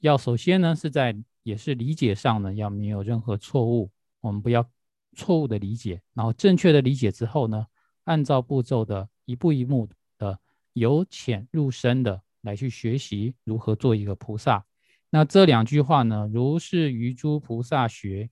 [0.00, 4.68] 要首先呢是在也是理解上呢要没有任何错误，我们不要
[5.14, 7.64] 错误的理解，然后正确的理解之后呢，
[8.02, 10.36] 按照步骤的一步一步的
[10.72, 14.66] 由浅入深的来去学习如何做一个菩萨。
[15.10, 18.30] 那这两句话呢，如是于诸菩萨学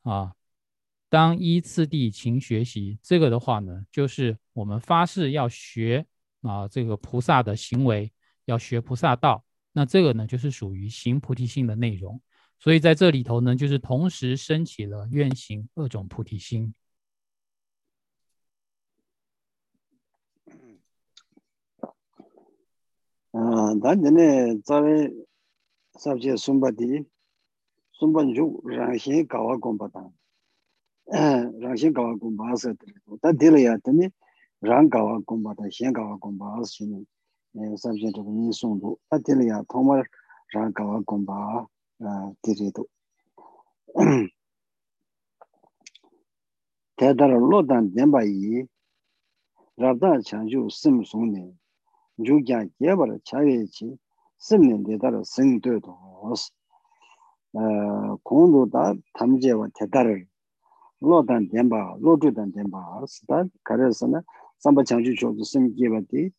[0.00, 0.32] 啊。
[1.10, 6.06] 当依次第勤学习，这个的话呢，就是我们发誓要学
[6.40, 8.10] 啊，这个菩萨的行为，
[8.46, 9.44] 要学菩萨道。
[9.76, 12.20] 那这个呢，就是属于行菩提心的内容。
[12.60, 16.72] 所以在这里头呢，就是同时升起了愿行二种菩提心。
[23.32, 25.26] 啊，当年呢，在们
[25.98, 27.04] 上去松柏地，
[27.92, 29.90] 松柏就让先搞个工巴
[31.06, 32.86] 嗯，让先搞个工巴是的，
[33.20, 34.08] 但对了呀，真的
[34.60, 37.06] 让搞个工巴当，先搞个工巴是行。
[37.54, 40.06] sabzhen chabu nyi songdu, a tili ya thomar
[40.54, 41.66] rang kawa gomba
[42.42, 42.84] tiri du.
[46.98, 48.68] Taidara lo dan denpa yi,
[49.78, 51.54] rabda chanju sim songni,
[52.18, 53.98] ju kya kyebar chaye chi,
[54.38, 56.52] sim nin dedara sing du du os.
[58.24, 60.16] Kondu da tamje wa taidara
[61.02, 64.22] lo dan denpa, lo ju dan denpa os, da kare sana
[64.58, 66.32] samba chanju chobu sim kyeba di,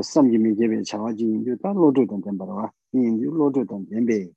[0.00, 4.32] samgi mi gebe chawa ji yinju ta lojo dan tenparwa yinju lojo dan tenpe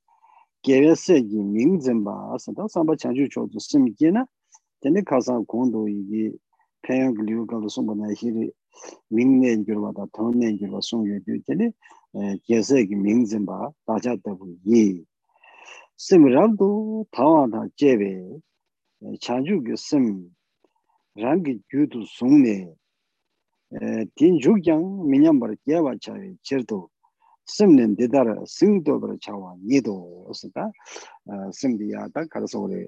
[0.62, 4.26] gebe segi ming zinba asa ta samba chanchu chozu simi ge na
[4.80, 6.34] teni kasa kondo igi
[6.82, 8.52] penyo gliu kalu sumba na hiri
[9.10, 11.72] ming ne yurwa ta ton ne yurwa sum yudu teni
[12.44, 15.06] ge segi ming zinba dacha tabu yi
[15.96, 18.42] simi rabdu tawa ta jebe
[19.20, 20.28] chanchu ki simi
[21.16, 22.76] rangi gyudu sung ne
[24.14, 26.88] 딘 죽양 미냠버 개와 차위 제도
[27.44, 30.70] 심는 데다라 승도버 차와 니도 오스다.
[31.52, 32.86] 심디야다 가서 우리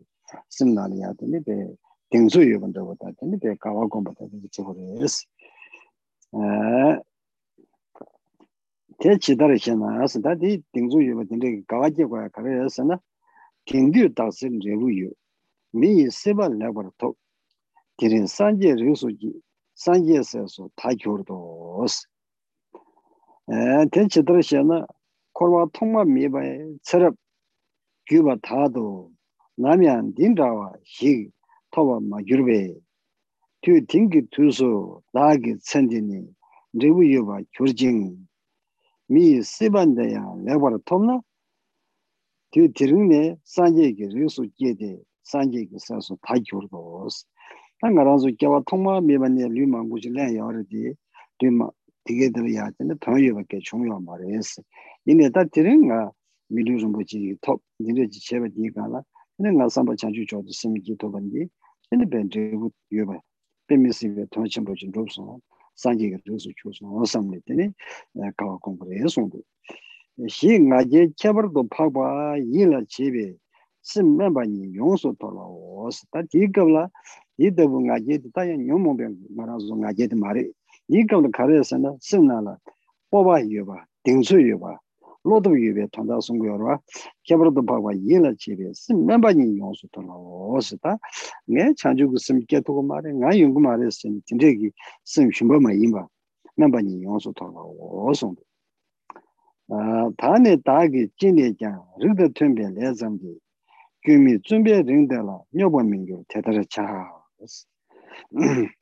[0.49, 1.53] 심나리야 되니 배
[2.11, 5.27] 땡수 유분도 보다 되니 배 가와 공부다 되니 저거레스
[6.35, 6.39] 에
[8.99, 12.99] 대치다라 챤나스 다.디 땡수 유부 되니 가와 제과 가레스나
[13.67, 15.11] 땡디 다스 레우유.
[15.73, 17.15] 미 세발 라버토
[17.99, 19.35] 디린 산제 르수지
[19.79, 22.09] 산제에서 다 겨르도스
[23.51, 24.87] 에 텐치 들으셔나
[25.33, 27.15] 코와 통마 미바에 철업
[28.09, 29.13] 규바 다도
[29.57, 31.31] 남양 딘다와 히
[31.71, 32.75] 토와 마 유르베
[33.63, 36.27] 튜 딩기 투수 나기 천진이
[36.73, 38.17] 레부여바 교징
[39.07, 41.21] 미 시반데야 레바르 톰나
[42.51, 47.27] 튜 디릉네 산제기 리수 제데 산제기 사수 다 겨르도스
[47.79, 50.63] tā ngā rāng sū kiawa tōngmā mīpa nē lū mā ngū chī lēng yā rā
[50.67, 50.91] tī
[51.43, 51.67] lū mā
[52.09, 54.65] tīkē tīla yā tī nē tāng yō bā kē chōng yō mā rē sī
[55.07, 55.99] yīne tā tīrī ngā
[56.51, 58.99] mī lū rōng bō chī tōp nī rā chī chē bā tī kā lā
[59.39, 62.27] yīne ngā sāmbā chā chū chō tū sī mī kī tō bā ndī yīne bē
[62.27, 63.19] ndrē gu yō bā
[63.71, 65.39] bē mī sī bē tōng chī mbō chī rōp sō
[65.79, 68.75] sāng kī kā rō sū chō sō wā sām lē tī nē kā wā kōng
[68.83, 69.39] bā rē sō ngū
[70.27, 72.09] xī ngā kē kia bā rō pā bā
[72.43, 73.27] yī lā chī bē
[73.91, 75.43] sim memba ni yongso tola
[75.85, 76.83] os ta jigabla
[77.41, 79.05] yidabu nga jeti ta yang nyong mongbe
[79.37, 80.43] marazo nga jeti mari
[80.93, 82.61] yigabla karayasa na sim nala
[83.13, 84.77] oba yueba, dingsu yueba
[85.25, 86.81] lodo yuebe tanda sungu yorwa
[87.25, 90.93] kebrado pakwa yela chebe sim memba ni yongso tola os ta
[91.49, 94.69] nga chanchugu sim ketugu mari nga yungu mari sim tindegi
[95.05, 96.05] sim shimbo ma yinba
[96.59, 97.61] memba ni yongso tola
[98.11, 98.43] osongdo
[100.17, 103.37] 다.네 다기 진내장 르드 튼베 레잠기
[104.09, 107.67] gyumi zunbe ringdala nyobo mingyo tetara chaas.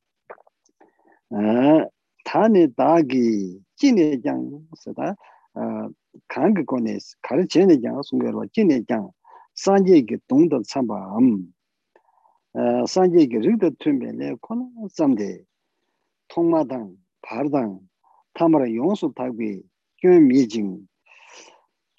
[1.35, 1.83] Ah,
[2.25, 5.17] Tani dagi jine jang sada
[5.57, 5.89] ah,
[6.29, 9.11] kanka kone kari jine jang sungarwa jine jang
[9.59, 11.53] sanje ki dongda tsamba am.
[12.55, 15.45] Ah, sanje ki rigda tunbe le kona tsamde
[16.31, 16.95] tongmadang,
[17.27, 17.81] pardang,
[18.39, 19.65] tamara yonsu tagwe
[20.01, 20.87] gyumi jing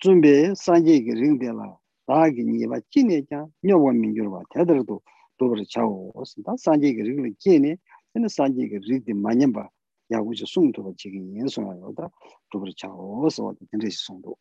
[0.01, 1.75] zunbe sanje ki ringdala
[2.07, 4.99] rāgi nīpa jīne kya nyobo mingyurwa tēdaradu
[5.39, 7.75] dōbar chāgu osi tā sāngyē ka rīgla jīne
[8.13, 9.67] tēne sāngyē ka rīgdi mañyamba
[10.13, 12.09] yāgu chī sūng tōba chīki yin sōngwa yōda
[12.53, 14.37] dōbar chāgu osi wāda tēnrē chī sōng tō.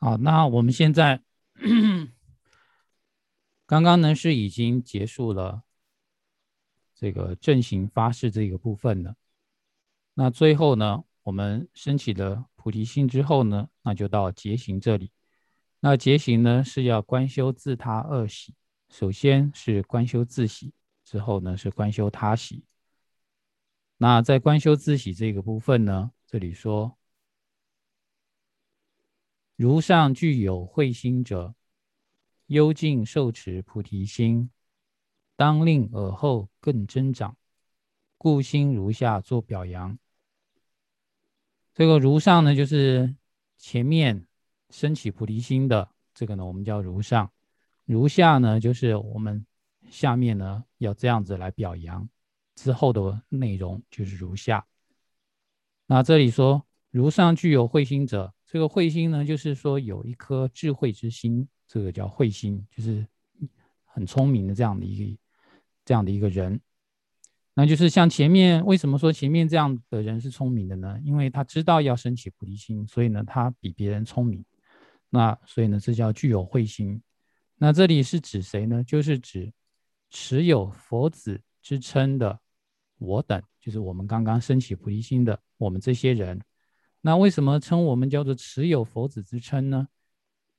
[0.00, 1.20] 好，那我们现在
[3.66, 5.64] 刚刚呢是已经结束了
[6.94, 9.16] 这个正行发誓这个部分了。
[10.14, 15.10] 那最后呢，我们升起了菩提心之后呢，那就到结行这里。
[15.80, 18.54] 那结行呢是要观修自他二喜，
[18.88, 20.72] 首先是观修自喜，
[21.04, 22.64] 之后呢是观修他喜。
[23.96, 26.97] 那在观修自喜这个部分呢，这里说。
[29.58, 31.52] 如上具有慧心者，
[32.46, 34.50] 幽静受持菩提心，
[35.34, 37.36] 当令尔后更增长。
[38.16, 39.98] 故心如下做表扬。
[41.74, 43.16] 这个如上呢，就是
[43.56, 44.28] 前面
[44.70, 47.28] 升起菩提心的这个呢，我们叫如上；
[47.84, 49.44] 如下呢，就是我们
[49.90, 52.08] 下面呢要这样子来表扬
[52.54, 54.64] 之后的内容，就是如下。
[55.86, 58.32] 那这里说，如上具有慧心者。
[58.50, 63.06] 这个慧心呢，就是说有一颗智慧之心，这个叫慧心，就是
[63.84, 65.18] 很聪明的这样的一个
[65.84, 66.58] 这样的一个人。
[67.52, 70.98] 那就是像前面为什么说前面这样的人是聪明的呢？
[71.04, 74.42] 因为他知道要升起菩提心，所以呢他比别人聪明。
[75.10, 77.02] 那所以呢这叫具有慧心。
[77.56, 78.82] 那这里是指谁呢？
[78.82, 79.52] 就是指
[80.08, 82.40] 持有佛子之称的
[82.96, 86.40] 我等，就是我们刚刚升起菩提心的我们这些人。
[87.00, 89.88] 那为什么称我们叫做持有佛子之称呢？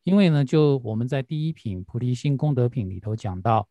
[0.04, 3.68] 因为呢，就我们在第一品菩提心功德品里头讲到，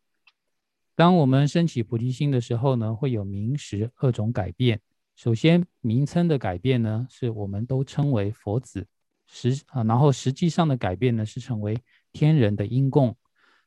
[0.95, 4.79] 当我们升起菩提心的时候呢，会有名实二种改变。
[5.15, 8.87] 首先，名称的改变呢，是我们都称为佛子
[9.25, 11.77] 实啊，然后实际上的改变呢，是成为
[12.13, 13.13] 天人的因供。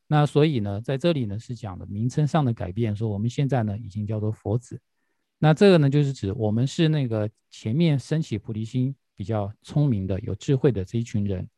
[0.07, 4.79] 那所以呢，在这里呢是讲的名称上的改变，说我们现在呢已经叫做佛子。
[5.43, 11.49] 那这个呢，就是指我们是那个前面升起菩提心比较聪明的、有智慧的这一群人，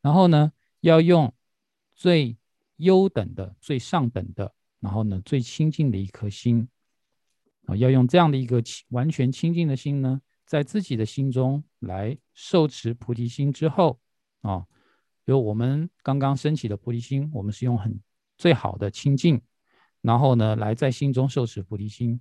[0.00, 1.30] 然后呢，要用
[1.94, 2.34] 最
[2.76, 6.66] 优等的、最上等的，然后呢，最清净的一颗心
[7.66, 14.00] 啊，要用这样的一个完全清净的心呢，在自己的心中来受持菩提心之后
[14.40, 14.64] 啊，
[15.26, 18.00] 比如我们刚刚升起的菩提心，我们是用很
[18.38, 19.42] 最好的清净，
[20.00, 22.18] 然后呢，来在心中受持菩提心。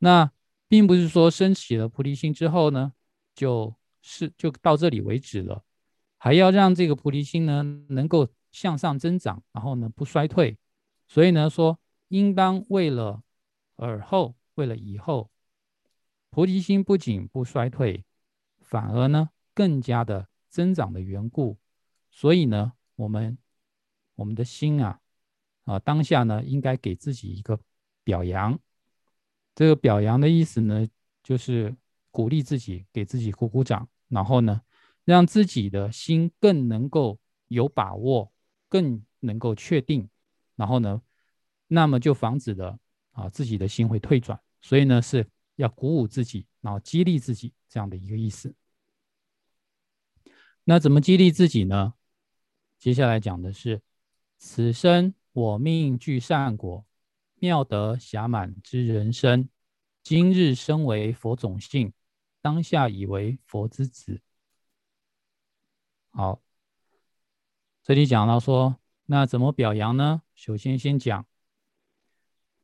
[0.00, 0.32] 那
[0.66, 2.92] 并不是说升起了菩提心之后呢，
[3.34, 5.62] 就是就到这里为止了，
[6.16, 10.56] 还要让这个菩提心呢能够向上增长，然后呢不衰退。
[11.06, 11.78] 所以呢说，
[12.08, 13.22] 应当为了
[13.76, 15.30] 尔后，为了以后，
[16.30, 18.04] 菩提心不仅不衰退，
[18.60, 21.58] 反而呢更加的增长的缘故。
[22.10, 23.36] 所以呢，我们
[24.14, 25.00] 我们的心啊
[25.64, 27.60] 啊当下呢应该给自己一个
[28.02, 28.58] 表扬。
[29.60, 30.88] 这个表扬的意思呢，
[31.22, 31.76] 就是
[32.10, 34.62] 鼓励自己，给自己鼓鼓掌，然后呢，
[35.04, 38.32] 让自己的心更能够有把握，
[38.70, 40.08] 更能够确定，
[40.56, 41.02] 然后呢，
[41.66, 42.78] 那么就防止了
[43.10, 44.40] 啊自己的心会退转。
[44.62, 48.54] 所以呢，是要鼓舞自己，然后激励自己这样的一个意思。
[50.64, 51.92] 那怎么激励自己呢？
[52.78, 53.82] 接下来讲的是：
[54.38, 56.86] 此生我命具善果。
[57.40, 59.48] 妙德暇满之人生，
[60.02, 61.94] 今日身为佛种性，
[62.42, 64.20] 当下已为佛之子。
[66.10, 66.42] 好，
[67.82, 68.76] 这里讲到说，
[69.06, 70.20] 那怎么表扬呢？
[70.34, 71.24] 首先先讲，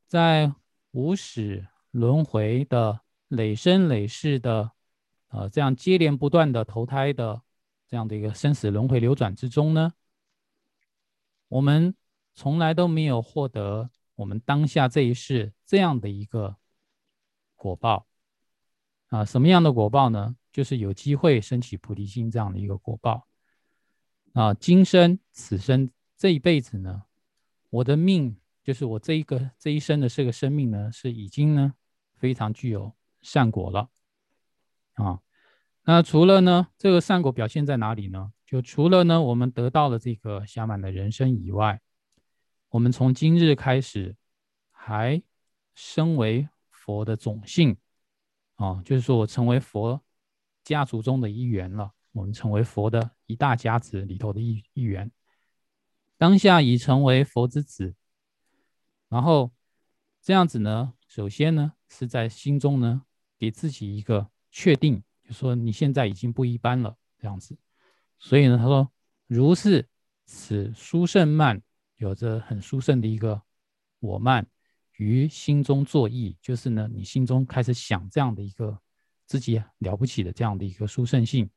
[0.07, 0.53] 在
[0.91, 4.73] 无始轮回的累生累世的，
[5.29, 7.41] 呃，这样接连不断的投胎的
[7.87, 9.95] 这样的一个生死轮回流转之中呢，
[11.49, 11.95] 我们
[12.35, 16.57] 从来都没有获得我们当下这一世这样的一个
[17.55, 18.07] 果报
[19.09, 20.37] 啊，什么样的果报呢？
[20.51, 23.29] 就是有机会升起菩提心这样的一个果报
[24.33, 27.05] 啊，今生此生这一辈子呢，
[27.71, 28.37] 我的命。
[28.65, 31.75] 就是我这一个这一生的这个生命呢，是已经呢
[32.17, 32.93] 非常具有
[33.23, 33.89] 善果了
[34.95, 35.21] 啊。
[35.85, 38.33] 那除了呢这个善果表现在哪里呢？
[38.45, 41.81] 就除了呢我们得到了这个圆满的人生以外，
[42.77, 44.15] 我们从今日开始
[44.71, 45.23] 还
[45.75, 47.75] 身为佛的种姓
[48.57, 49.99] 啊，就是说我成为佛
[50.63, 55.11] 家族中的一员了，我们成为佛的一大家子里头的一一员，
[56.19, 57.95] 当下已成为佛之子。
[59.09, 59.51] 然后
[60.21, 63.05] 这样子呢，首先呢是在心中呢
[63.39, 67.57] 给自己一个确定，就说你现在已经不一般了这样子。
[68.19, 68.93] 所以呢，他说
[69.27, 69.89] 如是
[70.27, 71.63] 此殊胜慢，
[71.97, 73.41] 有着很殊胜的一个
[74.01, 74.47] 我慢
[74.97, 78.79] 于心中作意，就是呢你心中开始想这样的一个
[79.27, 81.49] 自己了不起的这样的一个殊胜性。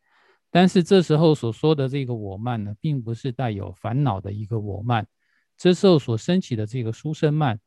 [0.52, 5.08] 但是这时候所说的这个我慢呢，并不是带有烦恼的一个我慢。
[5.56, 7.60] 这时候所升起的这个殊胜慢，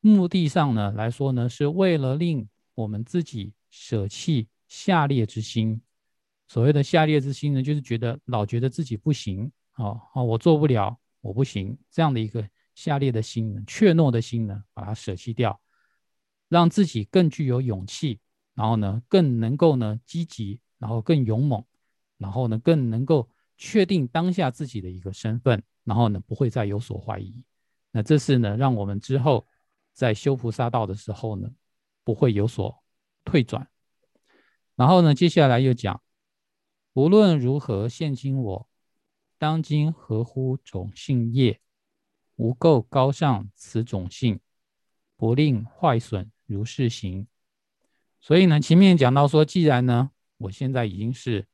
[0.00, 5.80] 目的上呢来说呢，是为了令我们自己舍弃下劣之心。
[6.48, 15.60] 所谓的下劣之心呢，就是觉得老觉得自己不行，哦哦，我做不了，我不行，这样的一个下劣的心呢，怯懦的心呢，把它舍弃掉，
[16.48, 18.20] 让自己更具有勇气，
[18.54, 21.64] 然后呢，更能够呢积极，然后更勇猛，
[22.18, 25.62] 然后呢，更能够确定当下自己的一个身份。
[25.82, 27.42] 然后呢，不会再有所怀疑。
[27.90, 29.44] 那这是呢，让我们之后
[29.92, 31.50] 在修菩萨道的时候呢，
[32.04, 32.84] 不会有所
[33.24, 33.66] 退转。
[34.76, 36.00] 然后呢，接下来又讲，
[36.92, 38.68] 无论如何现今我，
[39.40, 41.62] 当今合乎种性业，
[42.36, 44.38] 无垢高尚此种性，
[45.16, 47.26] 不令坏损如是行。
[48.20, 51.46] 所以呢，前面讲到说，既然呢，我现在已经是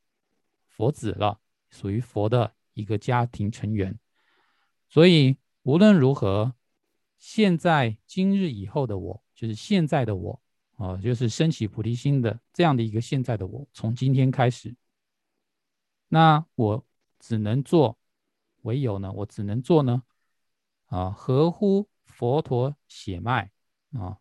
[0.67, 3.97] 佛子了，属于佛的一个家庭成员。
[4.89, 6.53] 所以无论如何，
[7.17, 10.41] 现在今日以后的我，就是现在的我
[10.75, 14.75] 啊，就是升起菩提心的这样的一个现在的我，从今天开始，
[16.09, 16.85] 那我
[17.27, 17.97] 只能做，
[18.61, 20.03] 唯有呢，我只能做呢，
[20.85, 23.51] 啊，合乎佛陀血脉
[23.91, 24.17] 啊，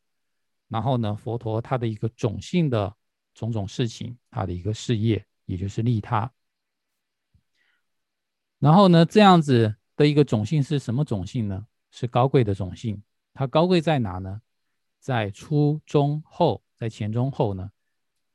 [0.69, 2.97] 然后呢，佛陀他的一个种性的
[3.35, 6.33] 种种事情，他的一个事业，也就是利他，
[8.59, 9.77] 然后呢，这样子。
[9.99, 11.67] 的一个种性是什么种性呢？
[11.91, 13.03] 是高贵的种性。
[13.33, 14.43] 它高贵在哪呢？
[15.01, 17.73] 在初中后，在前中后呢，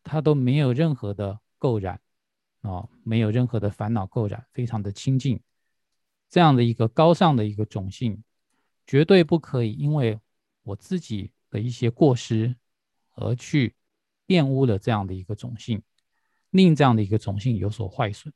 [0.01, 2.01] 它都没有任何的垢染
[2.61, 5.39] 啊，没有任何的烦恼垢染，非常的清净。
[6.29, 8.23] 这样的一个高尚的一个种性，
[8.87, 10.19] 绝对不可以因为
[10.63, 12.55] 我自己的一些过失
[13.15, 13.75] 而去
[14.27, 15.81] 玷污了这样的一个种性，
[16.51, 18.33] 令这样的一个种性有所坏损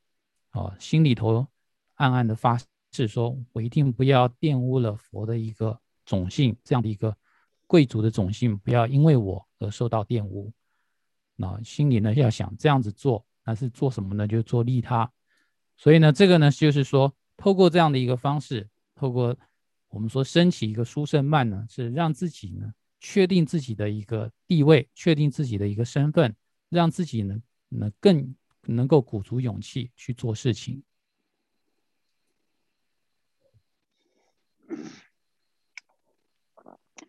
[0.50, 1.46] 啊，心里头
[1.94, 2.58] 暗暗的发。
[2.92, 7.14] 誓说，我一定不要玷污了佛的一个种性，这样的一个
[7.66, 10.50] 贵族的种性，不要因为我而受到玷污。
[11.34, 14.26] 那心里呢要想这样子做，那是做什么呢？
[14.26, 15.10] 就做利他。
[15.76, 19.36] 所以呢，这个呢就是说，透过这样的一个方式，透过
[19.88, 26.34] 我们说升起一个殊胜慢呢，是让自己呢确定自己的一个地位，确定自己的一个身份，
[26.68, 30.82] 让自己呢能更能够鼓足勇气去做事情。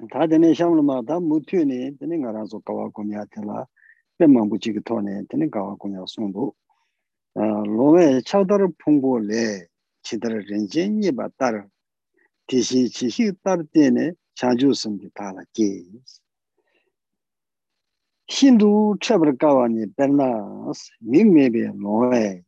[0.08, 3.26] tā tēne xiāng lō mā tā mū tū nē tēne ngā rā sō kawā kōmyā
[3.34, 3.77] tēlā pē māngbū chī kī
[4.18, 6.54] 때 망부지기 토네 되는 가와 공요 송도
[7.36, 9.66] 아 로에 차더를 풍보래
[10.02, 11.64] 지더를 렌젠이 바따르
[12.48, 16.02] 디시 지시 따르테네 자주 섬기 달아기
[18.28, 22.42] 힌두 쳄버 가와니 베르나스 민메베 로에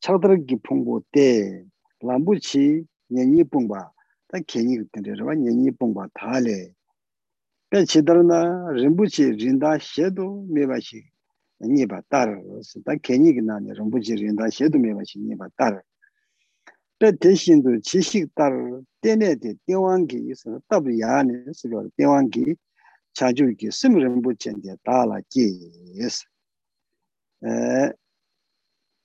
[0.00, 1.64] 차더기 풍보 때
[2.00, 3.92] 람부치 년이 뽕바
[4.28, 6.72] 다 괜히 그때로 와 년이 뽕바 달에
[7.74, 11.02] pe chidarna rinpoche rinda shedo meba shi
[11.60, 12.30] nyeba tar
[12.84, 15.84] ta kenyi gina ne rinpoche rinda shedo meba shi nyeba tar
[16.98, 18.54] pe teshindu chishik tar
[19.02, 22.56] tene de dewangi isa tabu yaani sikwa dewangi
[23.12, 25.46] chaju ki sim rinpoche de tala ki
[25.98, 26.24] yes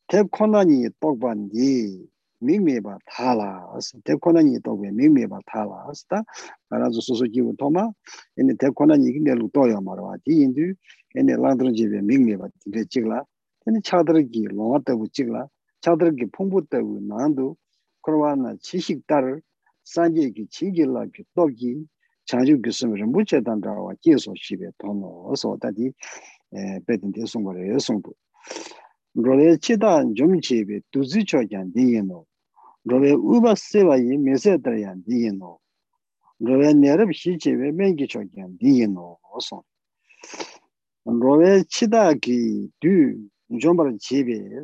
[0.10, 2.06] tep kona ni tokban di
[2.45, 6.23] tōk bā nī 밍메바 타라 데코나니 도베 밍메바 타라 스타
[6.69, 7.91] 알아서 소소기고 토마
[8.39, 10.75] 에네 데코나니 이게 루토야 말와 디인두
[11.17, 13.25] 에네 란드르지베 밍메바 디데 찍라
[13.67, 15.49] 에네 차드르기 로마테부 찍라
[15.81, 17.57] 차드르기 풍부테부 난도
[18.03, 19.41] 그러와나 지식달
[19.85, 21.87] 산지기 진길라기 또기
[22.27, 25.93] 자주 교수님을 무체단다와 계속 시베 돈어 어서 다디
[26.55, 28.12] 에 베든데 송거래 송부
[29.15, 32.03] 로레 치다 좀 집에 두지 쳐잔 디에
[32.88, 35.58] rōwe uba sewa yi mese dharyan diyi nō,
[36.42, 39.64] rōwe nerab shi chewe mengi chokyan diyi nō oson.
[41.06, 44.64] rōwe chida ki du jombar chebe,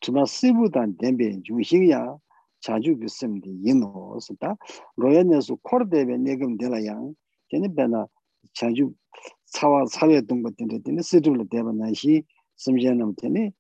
[0.01, 2.19] tuma sivu dan denbe yuxing ya
[2.61, 4.57] chaju gu simdi yino sita
[4.99, 7.15] rwa ne su kordebe negam dela yang
[7.49, 8.09] teni bena
[8.53, 8.95] chaju
[9.55, 12.27] cawa cawe dungba dende teni situbla deba nanshi
[12.57, 13.55] samje nam teni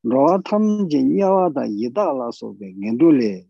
[0.02, 3.44] 로아 탐제 니아와다 이다라소베 겐돌레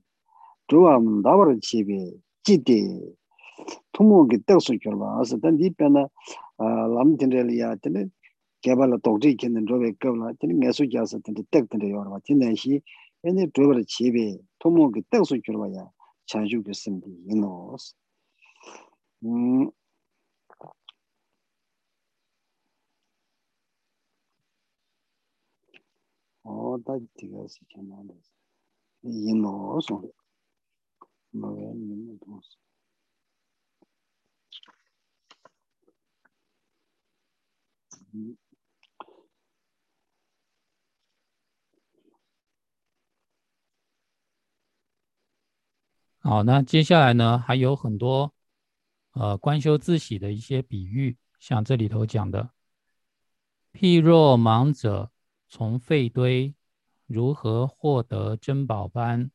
[0.69, 3.01] 조암 나버르 집에 지데
[3.93, 6.09] 통목이 떡수 결과 와서 단디 변나
[6.59, 8.07] 아 람딘rel이야 되네
[8.63, 12.81] 개발로 독지 있는 저게 겁나 되네 매수 자서 되네 떡던데 요라 진내시
[13.27, 15.91] 얘네 저거 집에 통목이 떡수 결과야
[16.27, 17.95] 자주 됐습니다 이노스
[19.26, 19.72] 嗯，
[26.42, 28.14] 好，那这个事情难的，
[29.02, 30.14] 一脑上的，
[31.32, 32.58] 没个明白东西。
[46.20, 48.34] 好，那接下来呢，还有很多。
[49.14, 52.52] 呃观修自喜的一些比喻，像这里头讲的，
[53.72, 55.12] 譬若盲者
[55.50, 56.54] 从废堆
[57.08, 59.32] 如何获得珍宝般，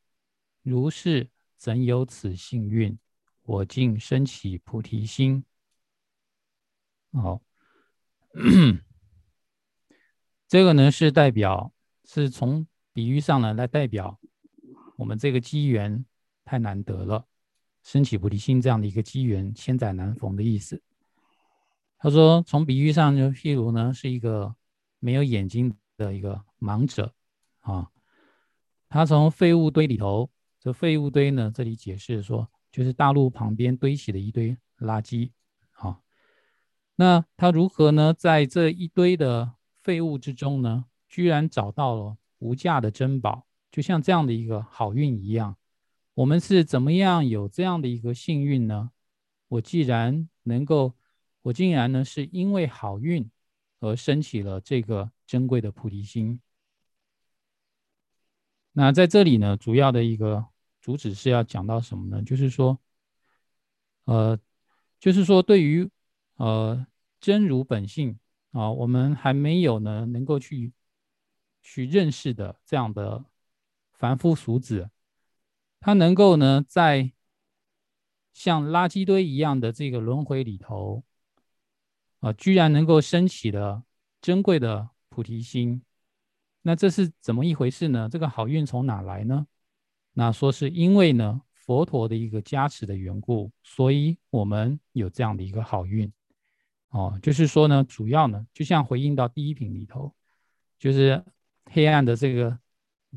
[0.61, 2.97] 如是怎有此幸运？
[3.43, 5.43] 我竟生起菩提心。
[7.11, 7.41] 好。
[10.47, 11.71] 这个呢是代表，
[12.05, 14.19] 是从比喻上呢来代表
[14.97, 16.03] 我们这个机缘
[16.43, 17.27] 太难得了，
[17.91, 20.79] 升起菩提心这样的一个机缘千载难逢的意思。
[21.97, 24.55] 他说，从比喻上就譬如呢是一个
[24.99, 27.15] 没有眼睛的一个盲者
[27.61, 27.89] 啊，
[28.89, 30.29] 他从废物堆里头，
[30.59, 35.31] 这废物堆呢这里解释说就是大陆旁边堆起的一堆垃圾
[35.71, 35.99] 啊。
[36.95, 38.13] 那他如何呢？
[38.13, 45.55] 在这一堆的废物之中呢，居然找到了无价的珍宝，就像这样的一个好运一样。
[46.19, 48.91] 我们是怎么样有这样的一个幸运呢？
[49.47, 50.93] 我既然能够，
[51.43, 53.31] 我竟然呢是因为好运
[53.79, 56.41] 而升起了这个珍贵的菩提心。
[58.73, 60.45] 那在这里呢，主要的一个
[60.81, 62.21] 主旨是要讲到什么呢？
[62.21, 62.77] 就是说，
[64.03, 64.37] 呃，
[64.99, 65.89] 就是说对于。
[66.35, 66.87] 呃，
[67.19, 68.17] 真如本性
[68.51, 70.71] 啊，我们还没有呢，能够去
[71.61, 73.25] 去认识的这样的
[73.91, 74.89] 凡夫俗子，
[75.79, 77.11] 他能够呢，在
[78.33, 81.03] 像垃圾堆一样的这个轮回里头，
[82.19, 83.83] 啊，居然能够升起的
[84.21, 85.81] 珍贵的菩提心，
[86.61, 88.07] 那这是怎么一回事呢？
[88.09, 89.47] 这个好运从哪来呢？
[90.13, 96.11] 那说是因为呢，佛陀的一个加持的缘故，所以我们有这样的一个好运。
[96.89, 100.13] 哦，就是说呢，主要呢，就像回应到第一品里头，
[100.79, 101.23] 就是
[101.65, 102.57] 黑暗的这个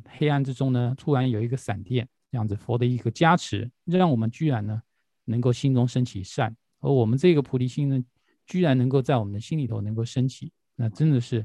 [0.07, 4.83] 黑暗之中呢，突然有一个闪电，这样子佛的一个加持，让我们居然呢
[5.27, 8.03] 能够心中升起善，而我们这个菩提心呢，
[8.47, 11.45] 居然能够在我们的心里头能够升起，那真的是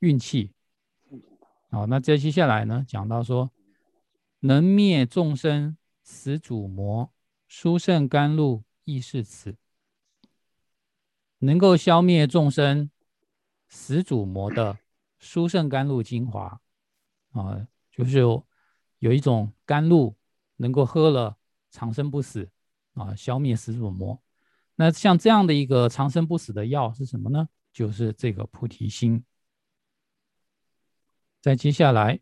[0.00, 0.52] 运气。
[1.70, 3.50] 好，那再接下来呢，讲到说，
[4.40, 7.10] 能灭众生死主魔，
[7.46, 9.56] 殊胜甘露亦是此。
[11.38, 12.90] 能够消灭众生
[13.68, 14.78] 死主魔的
[15.18, 16.60] 殊胜甘露精华
[17.30, 18.18] 啊，就是
[18.98, 20.16] 有一种甘露
[20.56, 21.36] 能够喝了
[21.70, 22.50] 长生不死
[22.94, 24.22] 啊，消灭死主魔。
[24.76, 27.48] 那像这样的一个长生不死的药是什么呢？
[27.72, 29.24] 就是这个菩提心。
[31.40, 32.20] 再接下来，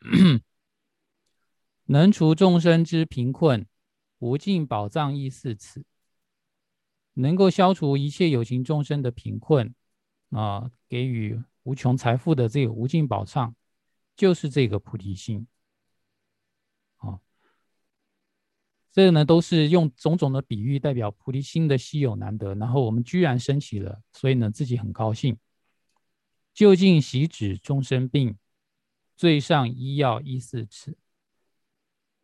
[1.86, 3.66] 能除众生之贫困，
[4.18, 5.84] 无尽宝藏亦是此。
[7.14, 9.74] 能够消除一切有情众生的贫困
[10.30, 13.54] 啊，给予无穷财富的这个无尽宝藏，
[14.14, 15.46] 就是这个菩提心。
[18.92, 25.38] 这个呢，都是用种种的比喻代表菩提心的稀有难得，然后我们居然升起了，所以呢，自己很高兴。
[26.52, 28.36] 就近习止终身病，
[29.16, 30.98] 最上医药医四次，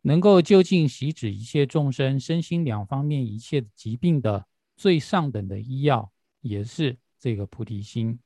[0.01, 4.45] 能够就近习止一切众生身心两方面一切疾病的
[4.75, 6.11] 最上等的医药，
[6.41, 8.19] 也是这个菩提心。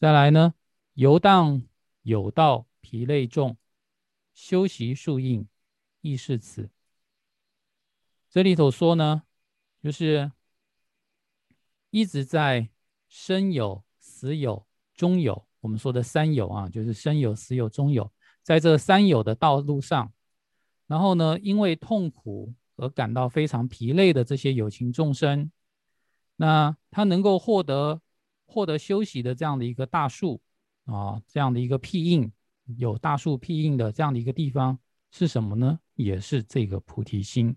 [0.00, 0.54] 再来呢，
[0.94, 1.62] 游荡
[2.02, 3.56] 有道疲累重，
[4.34, 5.46] 修习数应。
[6.04, 6.68] 意识词。
[8.28, 9.22] 这里头说呢，
[9.82, 10.30] 就是
[11.88, 12.68] 一直在
[13.08, 20.12] 生有、死有、终有，我们说的三有啊，就是生有、死有、终有，在这三有的道路上，
[20.86, 25.50] 然后呢，因为痛苦而感到非常疲累的这些有情众生，
[26.36, 28.02] 那他能够获得
[28.44, 30.42] 获得休息的这样的一个大树
[30.84, 32.30] 啊，这样的一个庇应，
[32.76, 34.78] 有大树庇应的这样的一个地方
[35.16, 35.78] 是什么呢？
[35.94, 37.56] 也是这个菩提心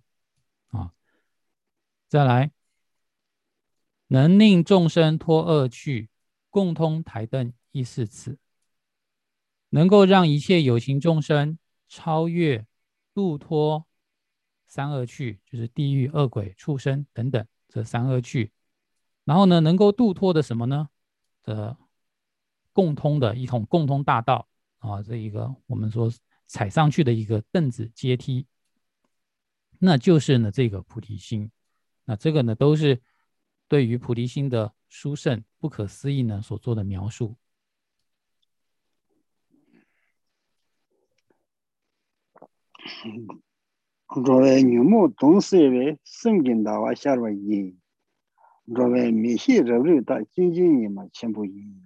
[0.68, 0.94] 啊，
[2.08, 2.52] 再来
[4.10, 6.08] 能令众生脱恶趣，
[6.52, 8.38] 共通台灯亦是此，
[9.70, 12.68] 能够让一切有情众生超越
[13.12, 13.88] 度脱
[14.68, 18.52] 三恶趣，就是地狱、恶鬼、畜生等等这三恶趣，
[19.24, 20.90] 然后呢，能够度脱的什么呢？
[21.42, 21.76] 的
[22.72, 24.48] 共通的一统共通大道
[24.78, 26.08] 啊，这一个我们说。
[26.48, 28.48] 踩上去的一个凳子阶梯，
[29.80, 31.52] 那就是呢这个菩提心。
[32.06, 33.02] 那这个呢都是
[33.68, 37.36] 对于菩提心的殊胜不可思议呢所做的描述。
[44.24, 47.78] 若为女目懂思为圣经大话下了因，
[48.64, 51.84] 若为密系热热大精进你嘛全部因。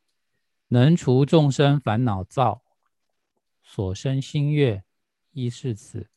[0.67, 2.63] 能除众生烦恼躁，
[3.61, 4.83] 所生心悦，
[5.31, 6.09] 亦是此。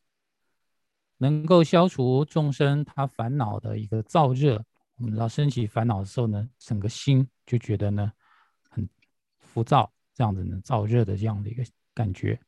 [1.23, 4.65] 能够消除众生他烦恼的一个燥热，
[4.97, 8.11] 我们知道升起烦恼的时候呢，整个心就觉得呢
[8.71, 8.89] 很
[9.39, 11.63] 浮躁，这样子呢燥热的这样的一个
[11.93, 12.41] 感觉，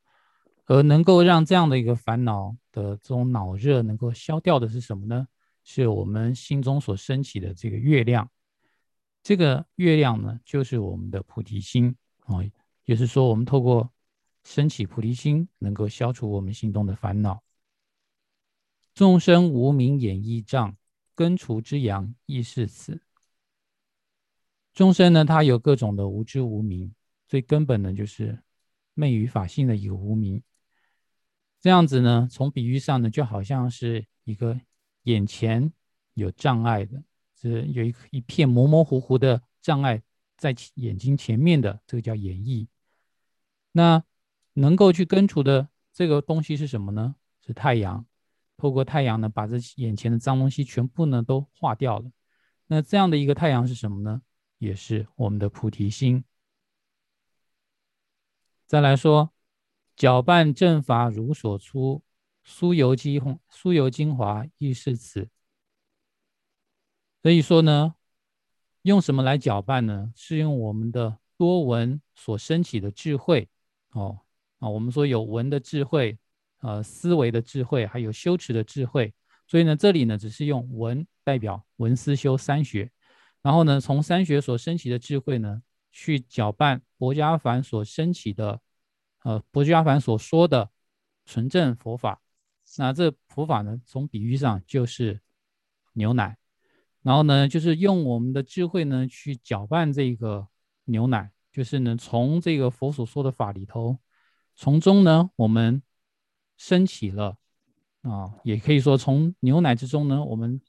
[0.64, 5.28] 而能够让这样的一个烦恼的这种脑热能够消掉的是什么呢？
[5.64, 8.26] 是我们心中所升起的这个月亮。
[9.22, 12.38] 这个月亮呢，就是我们的菩提心啊，
[12.86, 13.92] 也是说我们透过
[14.44, 17.42] 升起菩提心，能够消除我们心中的烦恼。
[18.94, 20.76] 众生无明眼翳障，
[21.14, 23.00] 根除之阳亦是此。
[24.74, 26.94] 众生呢，他有各种的无知无明，
[27.26, 28.42] 最根本的就是
[28.94, 30.42] 昧于法性的一个无明。
[31.60, 34.60] 这样子呢，从比喻上呢，就好像是一个
[35.04, 35.72] 眼前
[36.14, 37.02] 有障碍的。
[37.34, 40.00] 是有一一片模模糊糊的障碍
[40.36, 42.68] 在眼睛前面的，这个叫眼翳。
[43.72, 44.04] 那
[44.52, 47.16] 能够去根除的这个东西是什么呢？
[47.44, 48.06] 是太阳。
[48.56, 52.10] 透过太阳呢，把这眼前的脏东西全部呢都化掉了。
[52.66, 54.22] 那这样的一个太阳是什么呢？
[54.58, 56.24] 也是我们的菩提心。
[58.66, 59.32] 再来说，
[59.96, 62.02] 搅拌正法如所出，
[62.46, 65.28] 酥油精酥油精华亦是此。
[67.22, 67.96] 所以说呢，
[68.82, 70.12] 用什么来搅拌呢？
[70.14, 73.48] 是用我们的多闻所升起的智慧
[73.90, 74.20] 哦
[74.60, 76.18] 啊，我们说有闻的智慧，
[76.62, 79.12] 呃，思维的智慧，还有修持的智慧。
[79.46, 82.90] 所以呢，这里呢只是用文代表文思修三学，
[83.42, 88.60] 然后呢，从三学所升起的智慧呢，去搅拌薄伽梵所升起的，
[89.24, 90.70] 呃，薄伽梵所说的
[91.26, 92.22] 纯正佛法。
[92.78, 95.20] 那这佛法呢，从比喻上就是
[95.92, 96.38] 牛奶。
[97.02, 100.46] 然后呢，就是用我们的智慧呢去搅拌这个
[100.84, 103.98] 牛奶，就是呢从这个佛所说的法里头，
[104.54, 105.82] 从中呢我们
[106.62, 107.36] 升起了
[108.02, 110.60] 啊，也可以说从牛奶之中呢，我们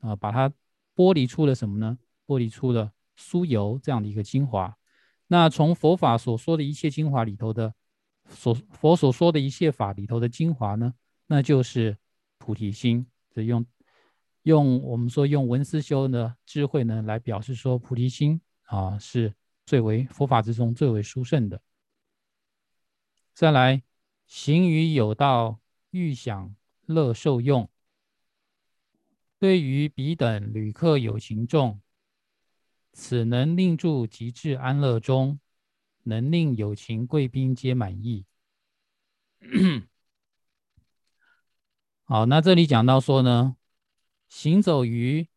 [0.00, 0.50] 啊把它
[0.94, 1.98] 剥离出了什么呢？
[2.26, 4.74] 剥离出了酥油这样的一个精华。
[5.26, 7.74] 那从佛法所说的一切精华里头的
[8.30, 10.94] 所佛所说的一切法里头的精华呢，
[11.26, 11.98] 那就是
[12.38, 13.66] 菩提心，这用。
[14.44, 19.34] 用我们说用文思修的智慧呢，来表示说菩提心啊，是
[19.66, 21.60] 最为佛法之中最为殊胜的。
[23.34, 23.82] 再来，
[24.26, 25.60] 行于有道，
[25.90, 26.54] 欲享
[26.84, 27.70] 乐受用。
[29.38, 31.80] 对于彼等旅客有情众，
[32.92, 35.38] 此能令住极致安乐中，
[36.04, 38.24] 能令有情贵宾皆满意。
[42.04, 43.56] 好，那这里讲到说呢。
[44.28, 45.28] 行走于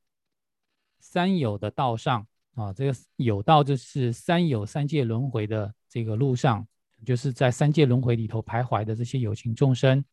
[0.98, 6.68] 三有的道上啊，这个有道就是三有三界轮回的这个路上，
[7.06, 10.04] 就是在三界轮回里头徘徊的这些有情众生，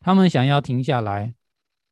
[0.00, 1.34] 他们想要停下来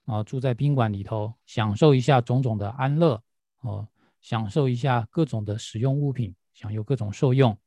[0.06, 3.22] 啊，住在宾馆里头，享受一下种种的安乐
[3.60, 3.88] 哦，
[4.20, 7.58] 享受一下各种的使用物品，享有各种受用。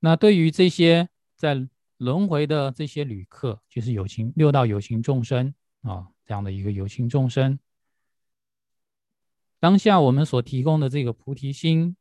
[0.00, 6.08] 那对于这些在轮回的这些旅客，就是有情六道有情众生啊。
[6.24, 7.58] 这样的一个有情众生，
[9.58, 11.96] 当下我们所提供的这个菩提心，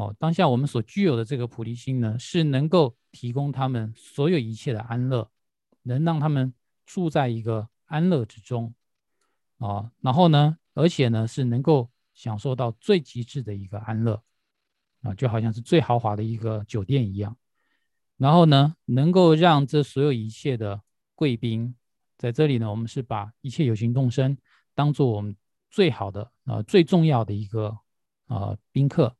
[0.00, 5.30] 哦，当下我们所具有的这个菩提心呢，是能够提供他们所有一切的安乐，
[5.82, 6.54] 能让他们
[6.86, 8.72] 住在一个安乐之中，
[9.58, 14.22] 啊，然后呢，而且呢，是能够享受到最极致的一个安乐，
[15.02, 17.36] 啊，就好像是最豪华的一个酒店一样，
[18.16, 20.80] 然后呢，能够让这所有一切的
[21.14, 21.74] 贵宾。
[22.16, 24.34] 在这里呢，我们是把一切有情众生
[24.74, 25.36] 当做我们
[25.70, 27.76] 最好的啊最重要的一个
[28.28, 29.14] 啊宾客，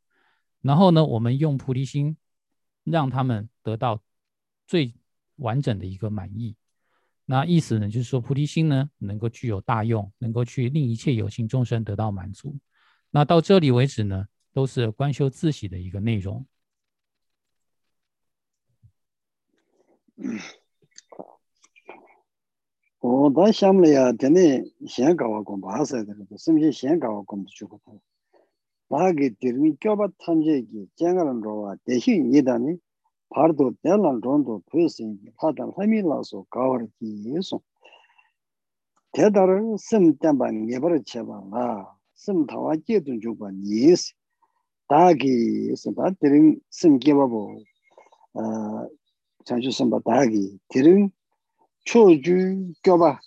[0.63, 2.17] 然后呢，我们用菩提心
[2.85, 4.03] 让他们得到
[4.67, 4.95] 最
[5.37, 6.57] 完整的一个满意。
[7.25, 12.59] 那意思呢，就是说菩提心呢能够具有大用，能够去令一切有情众生得到满足。
[13.11, 16.45] 那到这里为止呢，都是观修自喜的一个内容。
[22.99, 24.41] 我到想了呀，真的
[24.87, 27.67] 先搞个公巴噻，这个是不是先搞个公就
[28.91, 32.77] 나게 데르미 껴바 탐제기 쟁가는 로와 대신 예다니
[33.31, 36.91] 바르도 델란 론도 페신 하단 하밀라소 가워기
[37.27, 37.63] 예소
[39.13, 44.13] 대다른 심담반 예버를 제방아 심타와 제든 주관 예스.
[44.89, 47.63] 다기 심바 데르미 심게바보.
[48.35, 48.89] 아
[49.45, 51.09] 자주 심바 다기 데르미
[51.85, 53.21] 초주 껴바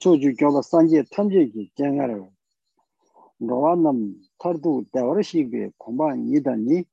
[0.00, 2.28] 초주 껴바 산제 탐제기 쟁가를
[3.38, 4.14] 로와남
[4.44, 6.84] tardu dawarashigwe kumbha nidani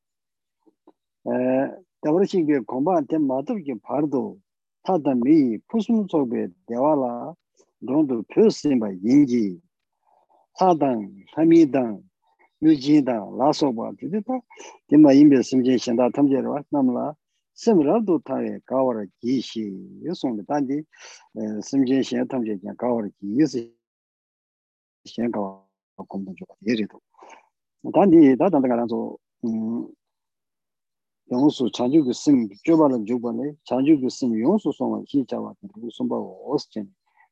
[2.04, 4.40] dawarashigwe kumbha ten matabki pardu
[4.86, 7.36] tata mii pusum tsokwe dewala
[7.88, 9.60] rondu pyosimba yingi
[10.58, 12.00] tadang, hamidang,
[12.62, 14.36] myujindang, lasokwa dhidita
[14.88, 17.16] dima yinbe simchen shenda tamjerwa namla
[17.54, 19.66] simrabdu tawe kawara gishi
[20.06, 20.78] yosongli tandi
[21.60, 23.76] simchen shenda tamjerwa kawara gishi
[25.06, 27.02] shen kawara kumbu chukwa yerido
[27.94, 29.88] 단디 다단가라서 음
[31.32, 36.88] 용수 자주그 심 좁아는 좁아네 자주그 심 용수 송은 희자와 그 송바 오스첸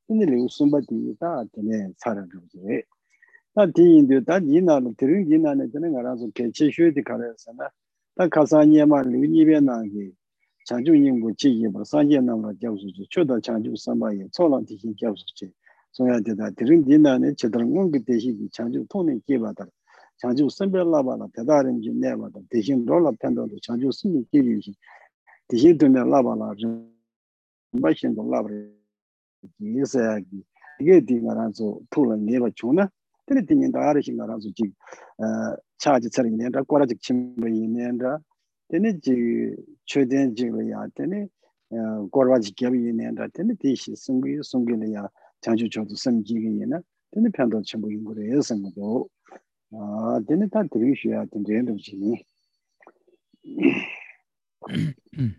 [0.08, 2.84] 근데 레우 송바디 다 되네 사람들이
[3.54, 7.70] 다 디인데 다 니나는 들은 니나는 되는 거라서 개체 쉬디 가래서나
[8.16, 10.12] 다 가사니에마 류니베나게
[10.66, 13.08] 자주 인부 지예 뭐 산제나가 잡수지.
[13.10, 15.52] 초다 자주 삼바에 초란티 잡수지.
[15.92, 19.66] 소야되다 들은 니나는 제대로 온 그때 히 자주 통에 기바다
[20.20, 24.74] 장주 선별라바나 대다른 좀 내마다 대신 돌아 편도도 장주 선별 길이지
[25.48, 26.94] 대신 되면 라바나 좀
[27.72, 28.50] 마신 돌아버
[29.62, 30.44] 예사기
[30.82, 32.90] 이게 디가라서 풀은 내가 주나
[33.26, 34.64] 근데 되는 다르신 거라서 지
[35.78, 38.20] 차지 차리 내가 꼬라지 침이 내가
[38.68, 39.56] 되는 지
[39.86, 41.30] 최된 지야 되는
[42.12, 45.08] 꼬라지 겹이 내가 되는 대신 승기 승기는 야
[45.42, 49.08] 장주 저도 섬기기에는 되는 편도 전부 인구를 해서 뭐
[49.72, 51.96] 啊，今天他读一书啊，今天读什
[55.12, 55.36] 嗯？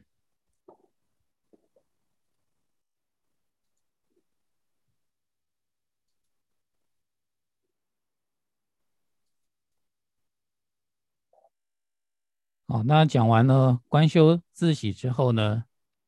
[12.66, 15.64] 好，那讲完了官修自喜之后呢，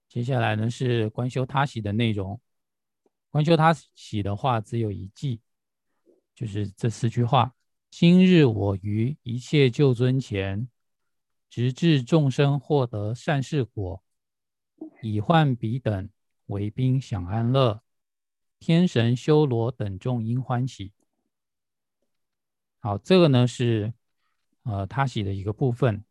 [0.09, 2.41] 接下来呢是官修他喜的内容。
[3.31, 5.41] 官修他喜的话，只有一句，
[6.37, 7.53] 就是这四句话。
[7.93, 10.67] 今日我于一切救尊前，
[11.51, 14.03] 直至众生获得善事果，
[15.03, 16.09] 以患彼等
[16.47, 17.83] 为宾享安乐，
[18.59, 20.93] 天神修罗等众应欢喜。
[22.81, 23.93] 好，这个呢是
[24.63, 26.03] 呃他喜的一个部分。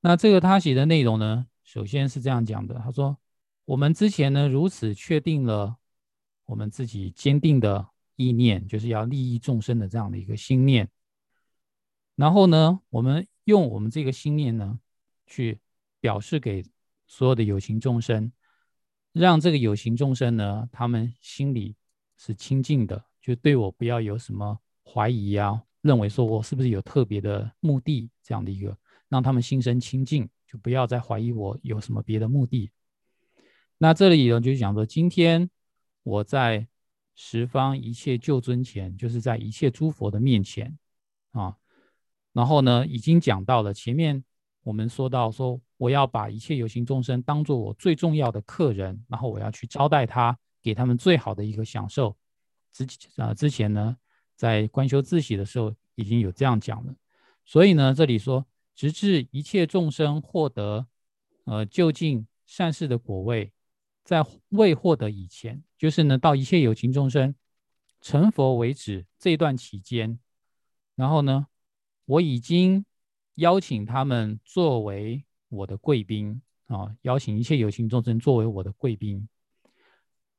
[0.00, 2.76] 那这个他写的内容呢，首先是这样讲的。
[2.76, 3.18] 他说
[3.66, 5.78] ：“我们之前呢，如此确定了
[6.44, 7.89] 我们自己坚定的
[8.20, 10.88] 意念，就是要利益众生的这样的一个心念。
[12.16, 14.78] 然后呢，我们用我们这个心念呢，
[15.26, 15.58] 去
[16.00, 16.64] 表示给
[17.06, 18.30] 所有的有情众生，
[19.12, 21.74] 让这个有情众生呢，他们心里
[22.16, 28.76] 是清净的，就对我不要有什么怀疑啊，认为说我是不是有特别的目的这样的一个。”
[29.10, 32.70] 让他们心生清净，就不要再怀疑我有什么别的目的。
[33.76, 35.50] 那这里呢，就讲说，今天
[36.04, 36.68] 我在
[37.22, 40.74] 十方一切救尊前，就是在一切诸佛的面前
[41.32, 41.54] 啊。
[42.32, 44.24] 然后呢，已经讲到了前面
[44.62, 52.16] 我们说到说，我要把一切有情众生当做我最重要的客人，然后我要去招待他，给他们最好的一个享受。
[52.72, 53.94] 之啊之前呢，
[54.34, 56.94] 在观修自喜的时候已经有这样讲了。
[57.44, 58.46] 所以呢，这里说。
[58.76, 60.86] 直至一切众生获得，
[61.44, 63.52] 呃，就近善事的果位，
[64.10, 67.32] 在未获得以前，就是呢，到一切有情众生
[68.00, 70.18] 成佛为止这段期间，
[70.96, 71.46] 然后呢，
[72.06, 72.84] 我已经
[73.36, 79.28] 邀请他们作为我的贵宾啊，邀请一切有情众生作为我的贵宾，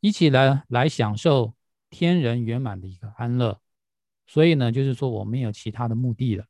[0.01, 1.53] 一起来来享受
[1.89, 3.61] 天人圆满的一个安乐。
[4.27, 6.45] 所以呢，就是说我没有其他的目的了。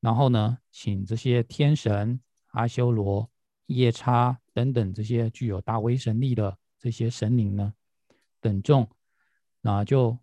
[0.00, 3.30] 然后呢，请这些天神、阿修罗、
[3.66, 7.74] 夜叉等等这些具有大威神力的这些神灵呢，
[8.40, 8.88] 等众，
[9.60, 10.18] 那就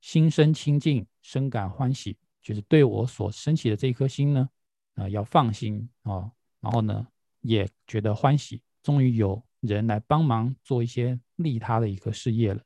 [0.00, 4.48] 心生清净，深感欢喜，就是对我所升起的这一颗心呢，
[4.94, 6.32] 啊，要放心啊。
[6.62, 7.06] 然后呢，
[7.42, 12.62] 也觉得欢喜，终于有人来帮忙做一些利他的一个事业了。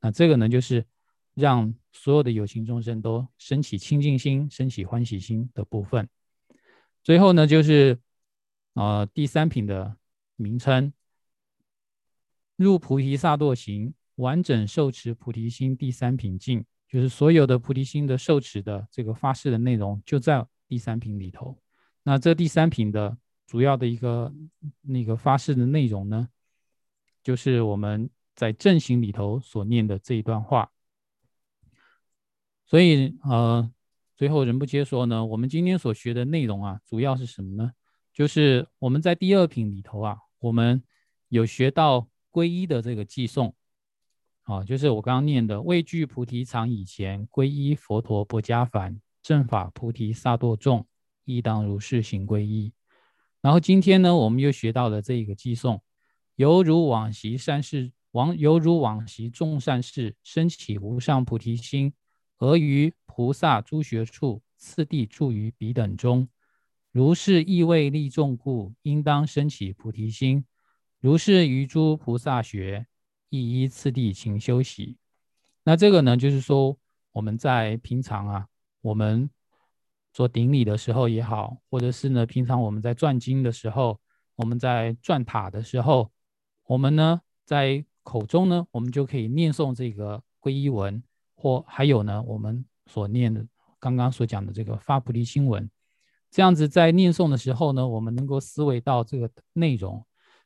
[0.00, 0.84] 那这个呢，就是。
[1.34, 6.08] 让所有的有情众生都升起清净心、升起欢喜心的部分。
[7.04, 7.96] 最后呢，就是
[8.72, 9.96] 呃第三品的
[10.38, 10.90] 名称——
[12.56, 21.58] 入菩提萨埵行，完整受持菩提心第三品境，就是所有的菩提心的受持的这个发誓的内容就在第三品里头。
[22.02, 24.32] 那这第三品的主要的一个
[24.80, 26.28] 那个发誓的内容呢，
[27.22, 30.70] 就是我们在正行里头所念的这一段话。
[32.64, 33.70] 所以，呃，
[34.16, 37.72] 最后人不接说呢，我们今天所学的内容啊，主要是什么呢？
[38.12, 40.82] 就是我们在第二品里头啊，我们
[41.28, 43.52] 有学到皈依的这个寄诵，
[44.42, 50.86] 啊，就是我刚刚念的“畏惧菩提场以前，皈依佛陀不加凡，正法菩提萨埵众，
[51.24, 52.72] 亦当如是行皈依”。
[53.42, 55.80] 然后今天呢，我们又学到了这一个寄诵，
[56.36, 61.92] 犹如往昔善事，往犹如往昔众善事，升起无上菩提心。
[62.38, 66.28] 而于菩萨诸学处，次第住于彼等中。
[66.98, 70.44] 如是意味利众故，应当生起菩提心。
[70.98, 72.88] 如是于诸菩萨学，
[73.28, 74.96] 亦依次第勤修习。
[75.62, 76.76] 那这个呢，就是说
[77.12, 78.48] 我们在平常啊，
[78.80, 79.30] 我们
[80.12, 84.00] 做顶礼的时候也好，或者是呢，平常我们在转经的时候，
[84.34, 86.10] 我们在转塔的时候，
[86.64, 91.00] 我们呢在口中呢，我们就可以念诵这个皈依文，
[91.36, 93.46] 或还有呢，我们所念的
[93.78, 95.70] 刚刚所讲的这个发菩提心文。
[96.30, 100.04] 这样子在念诵的时候呢，我们能够思维到这个内容，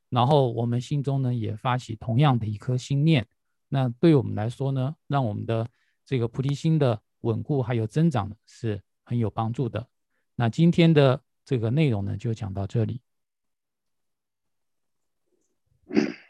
[0.09, 3.27] 然后我们心中呢也发起同样的一颗心念，
[3.69, 5.69] 那对我们来说呢，让我们的
[6.05, 9.87] 这个菩提心的稳固还有增长是很有帮助的。
[10.37, 13.01] 那今天的这个内容呢，就讲到这里。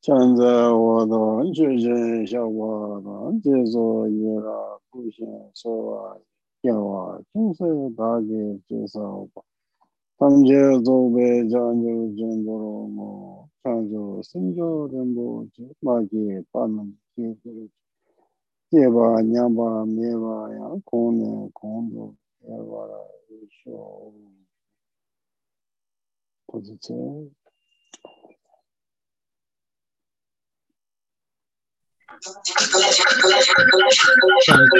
[0.00, 6.18] 现在我的确认效果的接受一个不行说
[6.60, 7.64] kiawa, chungse
[7.96, 9.40] dhagi chesa opa.
[10.18, 13.08] Tamje zobe janjo jengoro mo,
[13.62, 17.80] chanjo simjo renbo che, magi panam che kuru che.
[18.68, 22.04] Kyeba, nyamba, meba ya, kone, kondo,
[22.38, 23.00] kyeba ra,
[23.40, 24.12] isho,
[26.48, 26.98] kuzi che.
[34.46, 34.78] Thank you.